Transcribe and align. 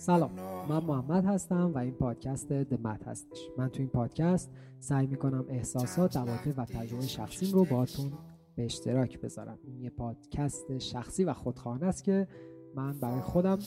سلام 0.00 0.30
من 0.68 0.84
محمد 0.84 1.24
هستم 1.24 1.72
و 1.74 1.78
این 1.78 1.94
پادکست 1.94 2.52
دمت 2.52 3.08
هستش. 3.08 3.38
من 3.58 3.68
تو 3.68 3.78
این 3.78 3.88
پادکست 3.88 4.50
سعی 4.78 5.06
می‌کنم 5.06 5.44
احساسات 5.48 6.16
عواطف 6.16 6.58
و 6.58 6.64
تجربه 6.64 7.06
شخصیم 7.06 7.54
رو 7.54 7.64
باهاتون 7.64 8.12
به 8.56 8.64
اشتراک 8.64 9.20
بذارم. 9.20 9.58
این 9.64 9.80
یه 9.80 9.90
پادکست 9.90 10.78
شخصی 10.78 11.24
و 11.24 11.32
خودخواهانه 11.32 11.86
است 11.86 12.04
که 12.04 12.28
من 12.74 12.98
برای 12.98 13.20
خودم 13.20 13.58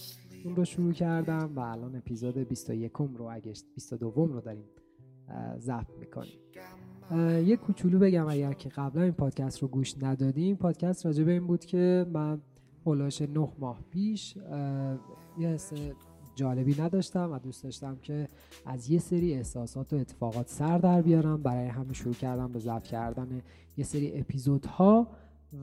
اون 0.46 0.56
رو 0.56 0.66
شروع 0.66 0.94
کردم 0.94 1.52
و 1.56 1.60
الان 1.60 1.96
اپیزود 1.96 2.38
21 2.38 2.92
رو 2.94 3.26
اگه 3.32 3.54
22 3.76 4.26
رو 4.26 4.42
داریم 4.42 4.66
ضبط 5.58 5.98
می‌کنیم. 6.00 6.40
یه 7.48 7.58
کوچولو 7.58 8.00
بگم 8.00 8.28
اگر 8.28 8.54
که 8.54 8.70
قبلا 8.70 9.02
این 9.02 9.12
پادکست 9.12 9.60
رو 9.60 9.68
گوش 9.68 9.96
ندادیم 10.04 10.56
پادکست 10.56 11.06
راجع 11.06 11.24
به 11.24 11.32
این 11.32 11.48
بود 11.48 11.66
که 11.66 12.06
من 12.14 12.42
هلاش 12.86 13.22
نه 13.22 13.50
ماه 13.60 13.80
پیش 13.90 14.38
یه 15.38 15.58
جالبی 16.36 16.82
نداشتم 16.82 17.32
و 17.32 17.40
دوست 17.40 17.64
داشتم 17.64 17.98
که 18.02 18.28
از 18.66 18.90
یه 18.90 19.00
سری 19.00 19.34
احساسات 19.34 19.94
و 19.94 19.96
اتفاقات 19.96 20.50
سر 20.50 20.78
در 20.78 21.02
بیارم. 21.02 21.44
برای 21.44 21.68
همین 21.68 21.94
شروع 21.94 22.14
کردم 22.14 22.52
به 22.52 22.60
ضبط 22.60 22.84
کردن 22.84 23.42
یه 23.78 23.84
سری 23.84 24.20
اپیزودها 24.20 25.08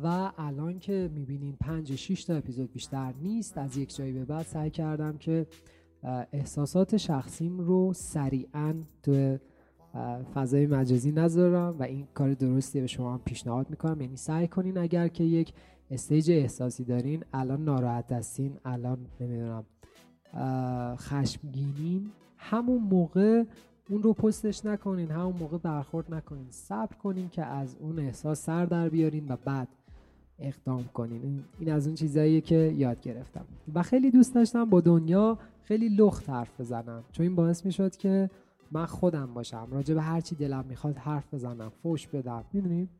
و 0.03 0.33
الان 0.39 0.79
که 0.79 1.11
می‌بینیم 1.15 1.57
پنج 1.61 1.95
شیش 1.95 2.25
تا 2.25 2.35
اپیزود 2.35 2.73
بیشتر 2.73 3.15
نیست 3.23 3.59
از 3.59 3.77
یک 3.77 3.97
جایی 3.97 4.13
به 4.13 4.25
بعد 4.25 4.47
سعی 4.47 4.71
کردم 4.71 5.17
که 5.19 5.47
احساسات 6.33 6.97
شخصیم 6.97 7.59
رو 7.59 7.93
سریعا 7.93 8.75
تو 9.03 9.39
فضای 10.35 10.67
مجازی 10.67 11.13
نذارم 11.13 11.77
و 11.79 11.83
این 11.83 12.07
کار 12.15 12.35
درستی 12.35 12.81
به 12.81 12.87
شما 12.87 13.13
هم 13.15 13.21
پیشنهاد 13.25 13.71
می‌کنم. 13.71 14.01
یعنی 14.01 14.17
سعی 14.17 14.49
کنین 14.49 14.79
اگر 14.79 15.09
که 15.09 15.25
یک 15.25 15.53
استیج 15.91 16.31
احساسی 16.31 16.85
دارین 16.85 17.25
الان 17.33 17.65
ناراحت 17.65 18.13
هستین 18.13 18.57
الان 18.65 18.99
نمی‌دونم 19.21 19.65
خشمگینین 20.97 22.11
همون 22.37 22.83
موقع 22.83 23.45
اون 23.89 24.03
رو 24.03 24.13
پستش 24.13 24.67
نکنین 24.67 25.11
همون 25.11 25.35
موقع 25.41 25.59
برخورد 25.59 26.15
نکنین. 26.15 26.47
صبر 26.51 26.97
کنین 26.97 27.29
که 27.29 27.45
از 27.45 27.77
اون 27.81 27.99
احساس 27.99 28.43
سر 28.43 28.67
در 28.67 28.89
بیارین 28.89 29.27
و 29.29 29.37
بعد 29.45 29.69
اقدام 30.39 30.85
کنین. 30.95 31.45
این 31.59 31.73
از 31.73 31.87
اون 31.87 31.95
چیزاییه 31.95 32.41
که 32.41 32.75
یاد 32.77 33.01
گرفتم. 33.01 33.45
و 33.75 33.83
خیلی 33.83 34.11
دوست 34.11 34.35
داشتم 34.35 34.65
با 34.65 34.81
دنیا 34.81 35.39
خیلی 35.63 35.89
لخت 35.89 36.31
حرف 36.31 36.61
بزنم. 36.61 37.05
چون 37.13 37.27
این 37.27 37.35
باعث 37.35 37.67
می‌شد 37.67 37.97
که 37.97 38.31
من 38.73 38.87
خودم 38.87 39.35
باشم. 39.35 39.69
راجع 39.71 39.95
به 39.95 40.03
هر 40.03 40.21
چی 40.21 40.35
دلم 40.35 40.65
می‌خواد 40.69 40.97
حرف 40.97 41.35
بزنم 41.35 41.69
فوش 41.83 42.07
بدم 42.09 42.45
می‌دونیم 42.53 42.91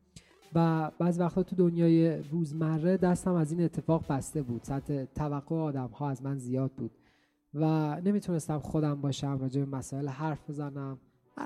و 0.55 0.91
بعض 0.99 1.19
وقتا 1.19 1.43
تو 1.43 1.55
دنیای 1.55 2.17
روزمره 2.17 2.97
دستم 2.97 3.33
از 3.33 3.51
این 3.51 3.63
اتفاق 3.63 4.05
بسته 4.09 4.41
بود. 4.41 4.63
سطح 4.63 5.05
توقع 5.05 5.55
آدم 5.55 5.87
ها 5.87 6.09
از 6.09 6.23
من 6.23 6.37
زیاد 6.37 6.71
بود. 6.71 6.91
و 7.53 7.65
نمی‌تونستم 8.01 8.59
خودم 8.59 9.01
باشم 9.01 9.37
راجع 9.37 9.61
به 9.61 9.77
مسائل 9.77 10.07
حرف 10.07 10.49
بزنم. 10.49 10.99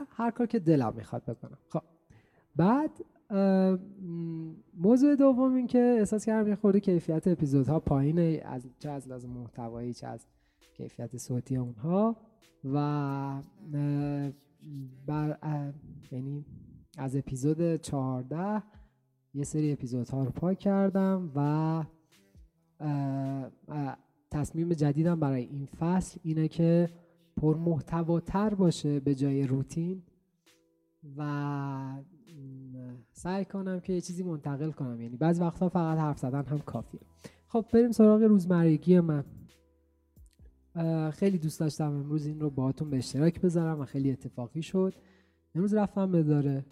هر, 0.10 0.32
کار 0.32 0.48
که 0.48 0.60
دلم 0.60 0.94
می‌خواد 0.96 1.26
بکنم. 1.26 1.58
خب. 1.70 1.82
بعد 2.56 2.92
موضوع 4.78 5.16
دوم 5.16 5.56
این 5.56 5.68
که 5.68 5.96
احساس 6.00 6.26
کردم 6.26 6.50
یه 6.50 6.56
خورده 6.56 6.80
کیفیت 6.80 7.28
اپیزودها 7.28 7.80
پایینه 7.80 8.42
از 8.46 8.68
چه 8.80 8.90
از 8.90 9.08
لازم 9.08 9.30
محتوایی 9.30 9.94
چه 9.94 10.08
از 10.08 10.26
کیفیت 10.74 11.18
صوتی 11.18 11.58
اونها. 11.58 12.18
و 12.64 13.42
بر 15.08 15.38
یعنی 16.12 16.46
از 16.98 17.16
اپیزود 17.16 17.76
14 17.76 18.64
یه 19.34 19.44
سری 19.44 19.72
اپیزودها 19.72 20.24
رو 20.24 20.32
پاک 20.32 20.60
کردم 20.60 21.32
و 21.36 21.84
تصمیم 24.36 24.74
جدیدم 24.74 25.20
برای 25.20 25.44
این 25.44 25.66
فصل 25.66 26.20
اینه 26.24 26.48
که 26.48 26.90
پر 27.38 27.58
محتواتر 27.58 28.54
باشه 28.54 29.00
به 29.00 29.16
جای 29.16 29.48
روتین 29.48 30.02
و 31.18 32.02
سعی 33.12 33.46
کنم 33.46 33.80
که 33.80 33.94
یه 33.94 34.02
چیزی 34.02 34.24
منتقل 34.24 34.72
کنم. 34.72 35.02
یعنی 35.02 35.18
بعض 35.18 35.42
وقتا 35.42 35.70
فقط 35.70 35.98
حرف 35.98 36.20
زدن 36.20 36.46
هم 36.46 36.60
کافیه. 36.60 37.02
خب 37.48 37.66
بریم 37.74 37.92
سراغ 37.92 38.22
روزمرگی 38.24 39.00
من. 39.00 39.24
خیلی 41.12 41.38
دوست 41.38 41.60
داشتم 41.60 41.92
امروز 41.92 42.26
این 42.26 42.40
رو 42.40 42.50
باهاتون 42.50 42.90
به 42.90 42.98
اشتراک 42.98 43.42
بذارم 43.42 43.80
و 43.80 43.86
خیلی 43.86 44.12
اتفاقی 44.12 44.62
شد. 44.62 44.94
امروز 45.56 45.74
رفتم 45.74 46.12
به 46.12 46.24
داره. 46.24 46.66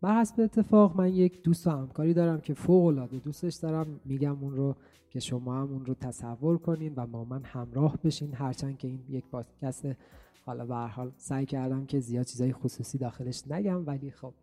بر 0.00 0.20
حسب 0.20 0.40
اتفاق 0.40 0.96
من 0.96 1.14
یک 1.14 1.42
دوست 1.42 1.66
و 1.66 1.70
همکاری 1.70 2.14
دارم 2.14 2.40
که 2.40 2.54
فوق 2.54 2.84
العاده 2.86 3.18
دوستش 3.18 3.54
دارم. 3.54 4.00
میگم 4.04 4.42
اون 4.42 4.56
رو 4.56 4.76
که 5.10 5.20
شما 5.20 5.54
هم 5.54 5.72
اون 5.72 5.86
رو 5.86 5.94
تصور 5.94 6.58
کنین 6.58 6.92
و 6.96 7.06
با 7.06 7.24
من 7.24 7.42
همراه 7.44 7.96
بشین. 8.04 8.34
هرچند 8.34 8.78
که 8.78 8.88
این 8.88 9.00
یک 9.08 9.24
پادکست 9.24 9.86
حالا 10.46 10.66
به 10.66 10.74
حال 10.74 11.12
سعی 11.16 11.46
کردم 11.46 11.86
که 11.86 12.00
زیاد 12.00 12.26
چیزای 12.26 12.52
خصوصی 12.52 12.98
داخلش 12.98 13.42
نگم 13.50 13.86
ولی 13.86 14.10
خب 14.10 14.34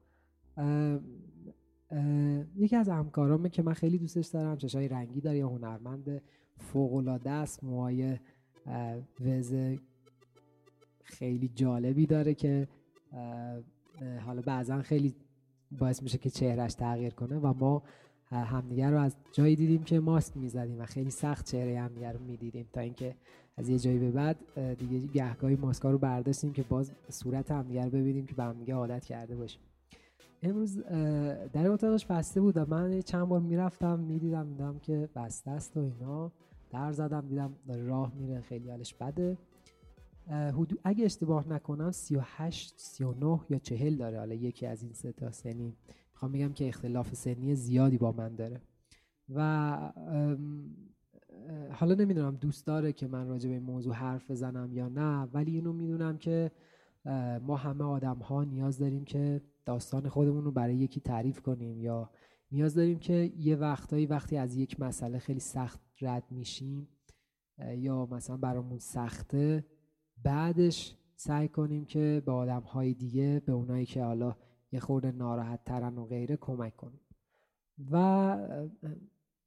یکی 2.55 2.75
از 2.75 2.89
همکارامه 2.89 3.49
که 3.49 3.63
من 3.63 3.73
خیلی 3.73 3.97
دوستش 3.97 4.25
دارم 4.27 4.57
چشای 4.57 4.87
رنگی 4.87 5.21
داره 5.21 5.37
یه 5.37 5.45
هنرمند 5.45 6.21
فوق 6.57 6.93
العاده 6.93 7.29
است. 7.29 7.63
موهای 7.63 8.17
وز 9.19 9.55
خیلی 11.03 11.47
جالبی 11.55 12.05
داره 12.05 12.33
که 12.33 12.67
حالا 14.25 14.41
بعضا 14.41 14.81
خیلی 14.81 15.15
باعث 15.79 16.03
میشه 16.03 16.17
که 16.17 16.29
چهرش 16.29 16.73
تغییر 16.73 17.13
کنه 17.13 17.37
و 17.37 17.53
ما 17.53 17.83
همدیگر 18.31 18.91
رو 18.91 18.99
از 18.99 19.15
جایی 19.31 19.55
دیدیم 19.55 19.83
که 19.83 19.99
ماسک 19.99 20.37
می‌زدیم 20.37 20.79
و 20.79 20.85
خیلی 20.85 21.09
سخت 21.09 21.45
چهره 21.45 21.79
همدیگر 21.79 22.13
رو 22.13 22.19
می‌دیدیم 22.19 22.69
تا 22.73 22.81
اینکه 22.81 23.15
از 23.57 23.69
یه 23.69 23.79
جایی 23.79 23.99
به 23.99 24.11
بعد 24.11 24.37
دیگه 24.77 25.07
گهگاهی 25.07 25.55
ماسکا 25.55 25.91
رو 25.91 25.97
برداشتیم 25.97 26.53
که 26.53 26.63
باز 26.63 26.91
صورت 27.09 27.51
همدیگر 27.51 27.89
ببینیم 27.89 28.25
که 28.25 28.35
به 28.35 28.43
همدیگه 28.43 28.73
عادت 28.73 29.05
کرده 29.05 29.35
باشیم. 29.35 29.61
امروز 30.43 30.77
در 31.53 31.67
اتاقش 31.67 32.05
بسته 32.05 32.41
بود 32.41 32.57
و 32.57 32.65
من 32.65 33.01
چند 33.01 33.27
بار 33.27 33.39
می‌رفتم 33.39 33.99
می‌دیدم 33.99 34.49
دیدم 34.49 34.79
که 34.79 35.09
بسته 35.15 35.51
است 35.51 35.77
و 35.77 35.79
اینا. 35.79 36.31
در 36.71 36.91
زدم 36.91 37.27
دیدم 37.27 37.53
راه 37.67 38.11
میره 38.15 38.41
خیلی 38.41 38.69
حالش 38.69 38.93
بده. 38.93 39.37
حدود 40.27 40.79
اگه 40.83 41.05
اشتباه 41.05 41.49
نکنم 41.49 41.91
38 41.91 42.73
39 42.77 43.39
یا 43.49 43.59
40 43.59 43.97
داره. 43.97 44.19
حالا 44.19 44.35
یکی 44.35 44.65
از 44.65 44.83
این 44.83 44.93
سه 44.93 45.11
تا 45.11 45.31
سنی. 45.31 45.75
می‌خوام 46.13 46.31
بگم 46.31 46.53
که 46.53 46.67
اختلاف 46.67 47.15
سنی 47.15 47.55
زیادی 47.55 47.97
با 47.97 48.11
من 48.11 48.35
داره. 48.35 48.61
و 49.29 49.91
حالا 51.71 51.95
نمی‌دونم 51.95 52.35
دوست 52.35 52.67
داره 52.67 52.93
که 52.93 53.07
من 53.07 53.27
راجع 53.27 53.49
به 53.49 53.55
این 53.55 53.63
موضوع 53.63 53.93
حرف 53.93 54.31
بزنم 54.31 54.73
یا 54.73 54.89
نه 54.89 55.23
ولی 55.33 55.51
اینو 55.51 55.73
می‌دونم 55.73 56.17
که 56.17 56.51
ما 57.41 57.55
همه 57.55 57.83
آدم 57.83 58.17
ها 58.17 58.43
نیاز 58.43 58.79
داریم 58.79 59.03
که 59.05 59.41
داستان 59.65 60.09
خودمون 60.09 60.43
رو 60.43 60.51
برای 60.51 60.75
یکی 60.75 60.99
تعریف 60.99 61.41
کنیم 61.41 61.81
یا 61.81 62.09
نیاز 62.51 62.75
داریم 62.75 62.99
که 62.99 63.33
یه 63.37 63.55
وقتایی 63.55 64.05
وقتی 64.05 64.37
از 64.37 64.55
یک 64.55 64.79
مسئله 64.79 65.19
خیلی 65.19 65.39
سخت 65.39 65.79
رد 66.01 66.23
میشیم 66.31 66.87
یا 67.77 68.05
مثلا 68.05 68.37
برامون 68.37 68.79
سخته 68.79 69.65
بعدش 70.23 70.95
سعی 71.15 71.47
کنیم 71.47 71.85
که 71.85 72.23
به 72.25 72.31
آدم 72.31 72.61
های 72.61 72.93
دیگه 72.93 73.41
به 73.45 73.51
اونایی 73.51 73.85
که 73.85 74.03
حالا 74.03 74.35
یه 74.71 74.79
خورده 74.79 75.11
ناراحت 75.11 75.63
ترن 75.65 75.97
و 75.97 76.05
غیره 76.05 76.37
کمک 76.37 76.75
کنیم. 76.75 76.99
و 77.91 78.37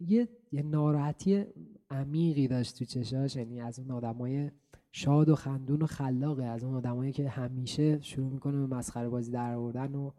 یه, 0.00 0.28
یه 0.53 0.62
ناراحتی 0.62 1.44
عمیقی 1.91 2.48
داشت 2.48 2.78
تو 2.78 2.84
چشاش 2.84 3.37
یعنی 3.37 3.60
از 3.60 3.78
اون 3.78 3.91
آدمای 3.91 4.50
شاد 4.92 5.28
و 5.28 5.34
خندون 5.34 5.82
و 5.82 5.87
خلاقه 5.87 6.44
از 6.44 6.64
اون 6.64 6.75
آدمایی 6.75 7.12
که 7.12 7.28
همیشه 7.28 8.00
شروع 8.00 8.32
می‌کنه 8.32 8.66
به 8.66 8.76
مسخره 8.76 9.08
بازی 9.08 9.32
در 9.32 9.54
آوردن 9.54 9.94
و 9.94 10.10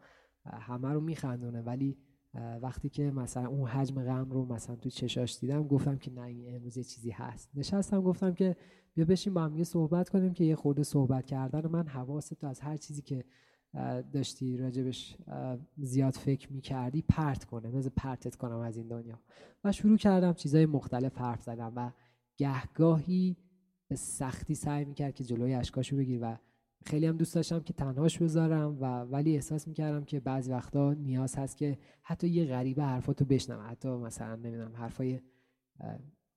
همه 0.45 0.93
رو 0.93 1.01
میخندونه. 1.01 1.61
ولی 1.61 1.97
وقتی 2.61 2.89
که 2.89 3.11
مثلا 3.11 3.47
اون 3.47 3.67
حجم 3.67 4.03
غم 4.03 4.31
رو 4.31 4.45
مثلا 4.45 4.75
تو 4.75 4.89
چشاش 4.89 5.39
دیدم 5.39 5.67
گفتم 5.67 5.97
که 5.97 6.11
نه 6.11 6.21
این 6.21 6.55
امروز 6.55 6.77
یه 6.77 6.83
چیزی 6.83 7.11
هست. 7.11 7.49
نشستم 7.55 8.01
گفتم 8.01 8.33
که 8.33 8.55
بیا 8.93 9.05
بشین 9.05 9.33
با 9.33 9.41
هم 9.41 9.55
یه 9.55 9.63
صحبت 9.63 10.09
کنیم 10.09 10.33
که 10.33 10.43
یه 10.43 10.55
خورده 10.55 10.83
صحبت 10.83 11.25
کردن 11.25 11.67
من 11.67 11.87
حواست 11.87 12.33
تو 12.33 12.47
از 12.47 12.59
هر 12.59 12.77
چیزی 12.77 13.01
که 13.01 13.25
داشتی 14.13 14.57
راجبش 14.57 15.17
زیاد 15.77 16.13
فکر 16.13 16.53
می‌کردی 16.53 17.01
پرت 17.01 17.45
کنه. 17.45 17.69
مثل 17.69 17.89
پرتت 17.89 18.35
کنم 18.35 18.59
از 18.59 18.77
این 18.77 18.87
دنیا. 18.87 19.19
و 19.63 19.71
شروع 19.71 19.97
کردم 19.97 20.33
چیزای 20.33 20.65
مختلف 20.65 21.17
حرف 21.17 21.41
زدم 21.43 21.73
و 21.75 21.91
گهگاهی 22.37 23.37
به 23.87 23.95
سختی 23.95 24.55
سعی 24.55 24.85
می‌کرد 24.85 25.15
که 25.15 25.23
جلوی 25.23 25.53
اشکاشو 25.53 25.97
بگیر 25.97 26.19
و 26.21 26.37
خیلی 26.87 27.05
هم 27.05 27.17
دوست 27.17 27.35
داشتم 27.35 27.59
که 27.59 27.73
تنهاش 27.73 28.17
بذارم 28.17 28.77
و 28.81 29.01
ولی 29.01 29.35
احساس 29.35 29.67
می‌کردم 29.67 30.03
که 30.03 30.19
بعضی 30.19 30.51
وقتا 30.51 30.93
نیاز 30.93 31.35
هست 31.35 31.57
که 31.57 31.77
حتی 32.03 32.27
یه 32.27 32.45
غریبه 32.45 32.83
حرفاتو 32.83 33.25
بشنم 33.25 33.65
حتی 33.69 33.89
مثلا 33.89 34.35
نمی‌دونم 34.35 34.75
حرفای 34.75 35.21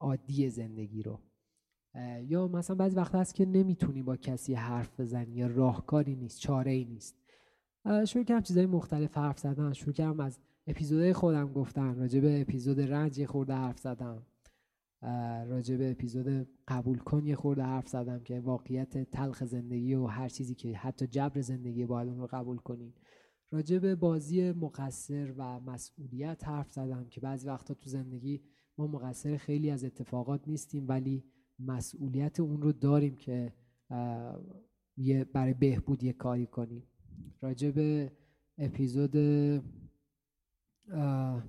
عادی 0.00 0.50
زندگی 0.50 1.02
رو. 1.02 1.18
یا 2.22 2.48
مثلا 2.48 2.76
بعضی 2.76 2.96
وقت 2.96 3.14
هست 3.14 3.34
که 3.34 3.46
نمی‌تونی 3.46 4.02
با 4.02 4.16
کسی 4.16 4.54
حرف 4.54 5.00
بزنی 5.00 5.34
یا 5.34 5.46
راهکاری 5.46 6.16
نیست 6.16 6.40
چاره 6.40 6.70
ای 6.70 6.84
نیست 6.84 7.16
شروع 8.06 8.24
کردم 8.24 8.42
چیزای 8.42 8.66
مختلف 8.66 9.18
حرف 9.18 9.38
زدن. 9.38 9.72
شروع 9.72 9.92
کردم 9.92 10.20
از 10.20 10.38
اپیزودهای 10.66 11.12
خودم 11.12 11.52
گفتن 11.52 11.94
راجع 11.94 12.20
به 12.20 12.40
اپیزود 12.40 12.80
رنج 12.80 13.24
خورده 13.24 13.54
حرف 13.54 13.78
زدم. 13.78 14.22
راجع 15.48 15.76
به 15.76 15.90
اپیزود 15.90 16.48
قبول 16.68 16.98
کن 16.98 17.26
یه 17.26 17.36
خورده 17.36 17.62
حرف 17.62 17.88
زدم 17.88 18.20
که 18.20 18.40
واقعیت 18.40 19.10
تلخ 19.10 19.44
زندگی 19.44 19.94
و 19.94 20.06
هر 20.06 20.28
چیزی 20.28 20.54
که 20.54 20.76
حتی 20.76 21.06
جبر 21.06 21.40
زندگی 21.40 21.86
باید 21.86 22.08
اون 22.08 22.18
رو 22.18 22.26
قبول 22.26 22.56
کنیم 22.56 22.94
راجع 23.50 23.78
به 23.78 23.94
بازی 23.94 24.52
مقصر 24.52 25.34
و 25.36 25.60
مسئولیت 25.60 26.48
حرف 26.48 26.72
زدم 26.72 27.06
که 27.10 27.20
بعضی 27.20 27.48
وقتا 27.48 27.74
تو 27.74 27.90
زندگی 27.90 28.42
ما 28.78 28.86
مقصر 28.86 29.36
خیلی 29.36 29.70
از 29.70 29.84
اتفاقات 29.84 30.48
نیستیم 30.48 30.88
ولی 30.88 31.24
مسئولیت 31.58 32.40
اون 32.40 32.62
رو 32.62 32.72
داریم 32.72 33.16
که 33.16 33.52
برای 35.32 35.54
بهبود 35.54 36.02
یه 36.02 36.12
کاری 36.12 36.46
کنیم. 36.46 36.82
راجع 37.40 37.70
به 37.70 38.12
اپیزود 38.58 39.16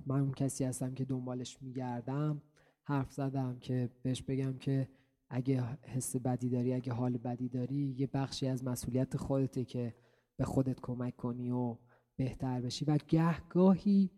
من 0.06 0.20
اون 0.20 0.32
کسی 0.32 0.64
هستم 0.64 0.94
که 0.94 1.04
دنبالش 1.04 1.62
میگردم. 1.62 2.42
حرف 2.84 3.12
زدم 3.12 3.58
که 3.58 3.90
بهش 4.02 4.22
بگم 4.22 4.58
که 4.58 4.88
اگه 5.30 5.78
حس 5.82 6.16
بدی 6.16 6.48
داری 6.48 6.72
اگه 6.72 6.92
حال 6.92 7.18
بدی 7.18 7.48
داری 7.48 7.94
یه 7.98 8.06
بخشی 8.06 8.46
از 8.46 8.64
مسئولیت 8.64 9.16
خودته 9.16 9.64
که 9.64 9.94
به 10.36 10.44
خودت 10.44 10.80
کمک 10.80 11.16
کنی 11.16 11.50
و 11.50 11.78
بهتر 12.16 12.60
بشی. 12.60 12.84
و 12.84 12.98
گهگاهی 13.08 14.10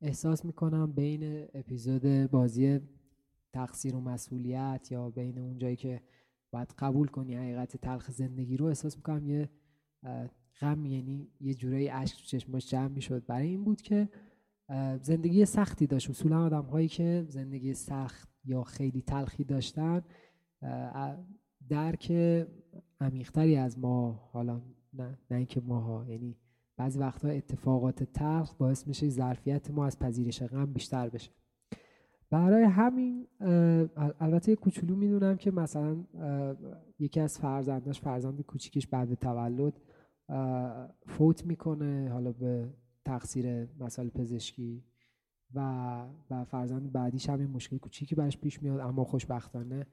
احساس 0.00 0.44
می‌کنم 0.44 0.92
بین 0.92 1.46
اپیزود 1.54 2.06
بازی 2.30 2.80
تقصیر 3.52 3.96
و 3.96 4.00
مسئولیت 4.00 4.88
یا 4.90 5.10
بین 5.10 5.38
اون 5.38 5.58
جایی 5.58 5.76
که 5.76 6.02
باید 6.50 6.74
قبول 6.78 7.08
کنی 7.08 7.34
حقیقت 7.34 7.76
تلخ 7.76 8.10
زندگی 8.10 8.56
رو 8.56 8.66
احساس 8.66 8.96
می‌کنم 8.96 9.26
یه 9.26 9.50
غم 10.60 10.86
یعنی 10.86 11.28
یه 11.40 11.54
جورایی 11.54 11.88
اشک 11.88 12.16
تو 12.16 12.24
چشماش 12.24 12.70
جمع 12.70 12.88
می‌شد. 12.88 13.26
برای 13.26 13.48
این 13.48 13.64
بود 13.64 13.82
که 13.82 14.08
زندگی 15.02 15.44
سختی 15.44 15.86
داشت. 15.86 16.10
اصولا 16.10 16.44
آدم 16.44 16.62
هایی 16.62 16.88
که 16.88 17.24
زندگی 17.28 17.74
سخت 17.74 18.28
یا 18.44 18.62
خیلی 18.62 19.02
تلخی 19.02 19.44
داشتن 19.44 20.02
درک 21.68 22.12
عمیقتری 23.00 23.56
از 23.56 23.78
ما 23.78 24.28
حالا 24.32 24.60
نه 24.92 25.18
نه 25.30 25.36
اینکه 25.36 25.60
ماها 25.60 26.06
یعنی 26.08 26.36
بعضی 26.76 26.98
وقتها 26.98 27.30
اتفاقات 27.30 28.04
تلخ 28.04 28.54
باعث 28.54 28.86
میشه 28.86 29.08
ظرفیت 29.08 29.70
ما 29.70 29.86
از 29.86 29.98
پذیرش 29.98 30.42
غم 30.42 30.72
بیشتر 30.72 31.08
بشه. 31.08 31.30
برای 32.30 32.64
همین 32.64 33.26
البته 34.20 34.56
کوچولو 34.56 34.96
می‌دونم 34.96 35.36
که 35.36 35.50
مثلا 35.50 36.04
یکی 36.98 37.20
از 37.20 37.38
فرزنداش 37.38 38.00
فرزند 38.00 38.42
کوچیکش 38.42 38.86
بعد 38.86 39.14
تولد 39.14 39.80
فوت 41.06 41.46
می‌کنه 41.46 42.10
حالا 42.12 42.32
به 42.32 42.68
تقصیر 43.10 43.68
مسائل 43.78 44.08
پزشکی 44.08 44.84
و 45.54 45.60
و 46.30 46.44
فرزند 46.44 46.92
بعدیش 46.92 47.28
هم 47.28 47.46
مشکل 47.46 47.78
کوچیکی 47.78 48.14
برش 48.14 48.38
پیش 48.38 48.62
میاد 48.62 48.80
اما 48.80 49.04
خوشبختانه 49.04 49.86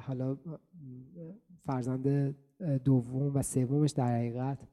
حالا 0.00 0.38
فرزند 1.64 2.36
دوم 2.84 3.34
و 3.34 3.42
سومش 3.42 3.90
در 3.90 4.16
حقیقت 4.16 4.68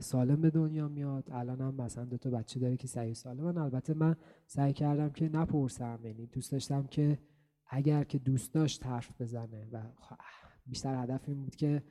سالم 0.00 0.40
به 0.40 0.50
دنیا 0.50 0.88
میاد. 0.88 1.28
الان 1.32 1.60
هم 1.60 1.74
مثلا 1.74 2.04
دو 2.04 2.18
تا 2.18 2.30
بچه 2.30 2.60
داره 2.60 2.76
که 2.76 2.86
سعی 2.86 3.14
سالم 3.14 3.44
من 3.44 3.58
البته 3.58 3.94
من 3.94 4.16
سعی 4.46 4.72
کردم 4.72 5.10
که 5.10 5.28
نپرسم 5.28 6.00
یعنی 6.04 6.26
دوست 6.26 6.52
داشتم 6.52 6.86
که 6.86 7.18
اگر 7.70 8.04
که 8.04 8.18
دوست 8.18 8.54
داشت 8.54 8.86
حرف 8.86 9.20
بزنه 9.20 9.68
و 9.72 9.82
بیشتر 10.66 11.02
هدف 11.02 11.28
این 11.28 11.42
بود 11.42 11.56
که 11.56 11.82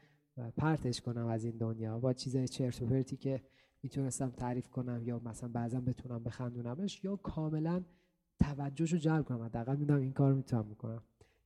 پرتش 0.57 1.01
کنم 1.01 1.25
از 1.25 1.43
این 1.45 1.57
دنیا. 1.57 1.99
با 1.99 2.13
چیزای 2.13 2.47
چرت 2.47 2.81
و 2.81 2.85
پرتی 2.85 3.17
که 3.17 3.41
می‌تونستم 3.83 4.29
تعریف 4.29 4.69
کنم 4.69 5.03
یا 5.03 5.21
مثلا 5.25 5.49
بعضا 5.49 5.81
بتونم 5.81 6.23
بخندونمش 6.23 7.03
یا 7.03 7.15
کاملا 7.15 7.83
توجهشو 8.39 8.97
جلب 8.97 9.25
کنم. 9.25 9.41
حداقل 9.41 9.75
می‌دونم 9.75 10.01
این 10.01 10.13
کار 10.13 10.33
می‌تونم 10.33 10.69
بکنم. 10.69 11.03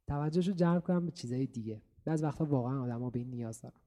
توجهشو 0.07 0.51
جلب 0.51 0.83
کنم 0.83 1.05
به 1.05 1.11
چیزای 1.11 1.45
دیگه. 1.45 1.81
بعض 2.05 2.23
وقتا 2.23 2.45
واقعا 2.45 2.83
آدما 2.83 3.09
به 3.09 3.19
این 3.19 3.29
نیاز 3.29 3.61
دارن. 3.61 3.79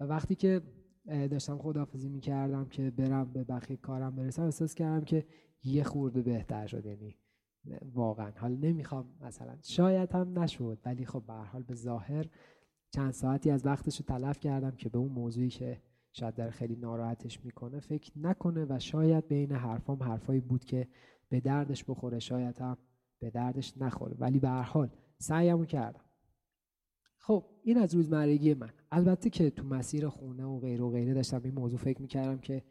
و 0.00 0.04
وقتی 0.04 0.34
که 0.34 0.62
داشتم 1.06 1.58
خدافزی 1.58 2.08
می‌کردم 2.08 2.64
که 2.64 2.90
برم 2.90 3.32
به 3.32 3.44
بقیه 3.44 3.76
کارم 3.76 4.16
برسم 4.16 4.42
احساس 4.42 4.74
کردم 4.74 5.04
که 5.04 5.26
یه 5.64 5.84
خورده 5.84 6.22
بهتر 6.22 6.66
شد. 6.66 6.86
یعنی 6.86 7.16
واقعا. 7.94 8.32
حال 8.36 8.56
نمی‌خوام 8.56 9.06
مثلا 9.20 9.56
شاید 9.62 10.12
هم 10.12 10.38
نشد 10.38 10.78
ولی 10.84 11.06
خب 11.06 11.22
به 11.26 11.32
حال 11.32 11.62
به 11.62 11.74
ظاهر 11.74 12.26
چند 12.90 13.12
ساعتی 13.12 13.50
از 13.50 13.66
وقتش 13.66 14.00
رو 14.00 14.04
تلف 14.06 14.40
کردم 14.40 14.70
که 14.70 14.88
به 14.88 14.98
اون 14.98 15.12
موضوعی 15.12 15.48
که 15.48 15.82
شاید 16.12 16.34
در 16.34 16.50
خیلی 16.50 16.76
ناراحتش 16.76 17.44
می‌کنه 17.44 17.80
فکر 17.80 18.12
نکنه 18.18 18.66
و 18.68 18.78
شاید 18.78 19.28
بین 19.28 19.52
حرفام 19.52 20.02
حرفایی 20.02 20.40
بود 20.40 20.64
که 20.64 20.88
به 21.28 21.40
دردش 21.40 21.84
بخوره 21.84 22.18
شاید 22.18 22.58
هم 22.58 22.76
به 23.18 23.30
دردش 23.30 23.76
نخوره. 23.76 24.16
ولی 24.18 24.38
به 24.38 24.48
هر 24.48 24.62
حال 24.62 24.90
سعیمو 25.18 25.64
کردم. 25.64 26.04
خب 27.18 27.44
این 27.62 27.78
از 27.78 27.94
روزمرگی 27.94 28.54
من. 28.54 28.70
البته 28.92 29.30
که 29.30 29.50
تو 29.50 29.64
مسیر 29.64 30.08
خونه 30.08 30.44
و 30.44 30.58
غیره 30.58 30.84
و 30.84 30.90
غیره 30.90 31.14
داشتم 31.14 31.40
این 31.44 31.54
موضوع 31.54 31.78
فکر 31.78 32.02
می‌کردم 32.02 32.38
که 32.38 32.64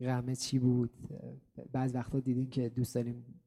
غمه 0.00 0.36
چی 0.36 0.58
بود. 0.58 0.90
بعض 1.72 1.94
وقتا 1.94 2.20
دیدین 2.20 2.50
که 2.50 2.68
دوست 2.68 2.94
داریم 2.94 3.40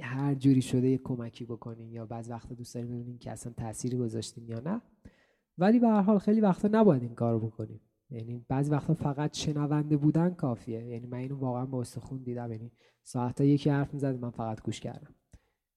هر 0.00 0.34
جوری 0.34 0.62
شده 0.62 0.88
یه 0.88 0.98
کمکی 0.98 1.44
بکنیم 1.44 1.92
یا 1.92 2.06
بعض 2.06 2.30
وقتا 2.30 2.54
دوست 2.54 2.74
داریم 2.74 2.90
ببینیم 2.90 3.18
که 3.18 3.30
اصلا 3.30 3.52
تأثیری 3.52 3.96
گذاشتیم 3.96 4.48
یا 4.48 4.60
نه. 4.60 4.82
ولی 5.58 5.78
به 5.78 5.88
هر 5.88 6.00
حال 6.00 6.18
خیلی 6.18 6.40
وقتا 6.40 6.68
نباید 6.72 7.02
این 7.02 7.14
کارو 7.14 7.40
بکنیم. 7.40 7.80
یعنی 8.10 8.44
بعضی 8.48 8.70
وقتا 8.70 8.94
فقط 8.94 9.36
شنونده 9.36 9.96
بودن 9.96 10.34
کافیه. 10.34 10.86
یعنی 10.86 11.06
من 11.06 11.18
اینو 11.18 11.36
واقعا 11.36 11.66
با 11.66 11.80
استخون 11.80 12.22
دیدم. 12.22 12.52
یعنی 12.52 12.72
ساعتا 13.02 13.44
یکی 13.44 13.70
حرف 13.70 13.94
می‌زد 13.94 14.20
من 14.20 14.30
فقط 14.30 14.62
گوش 14.62 14.80
کردم. 14.80 15.14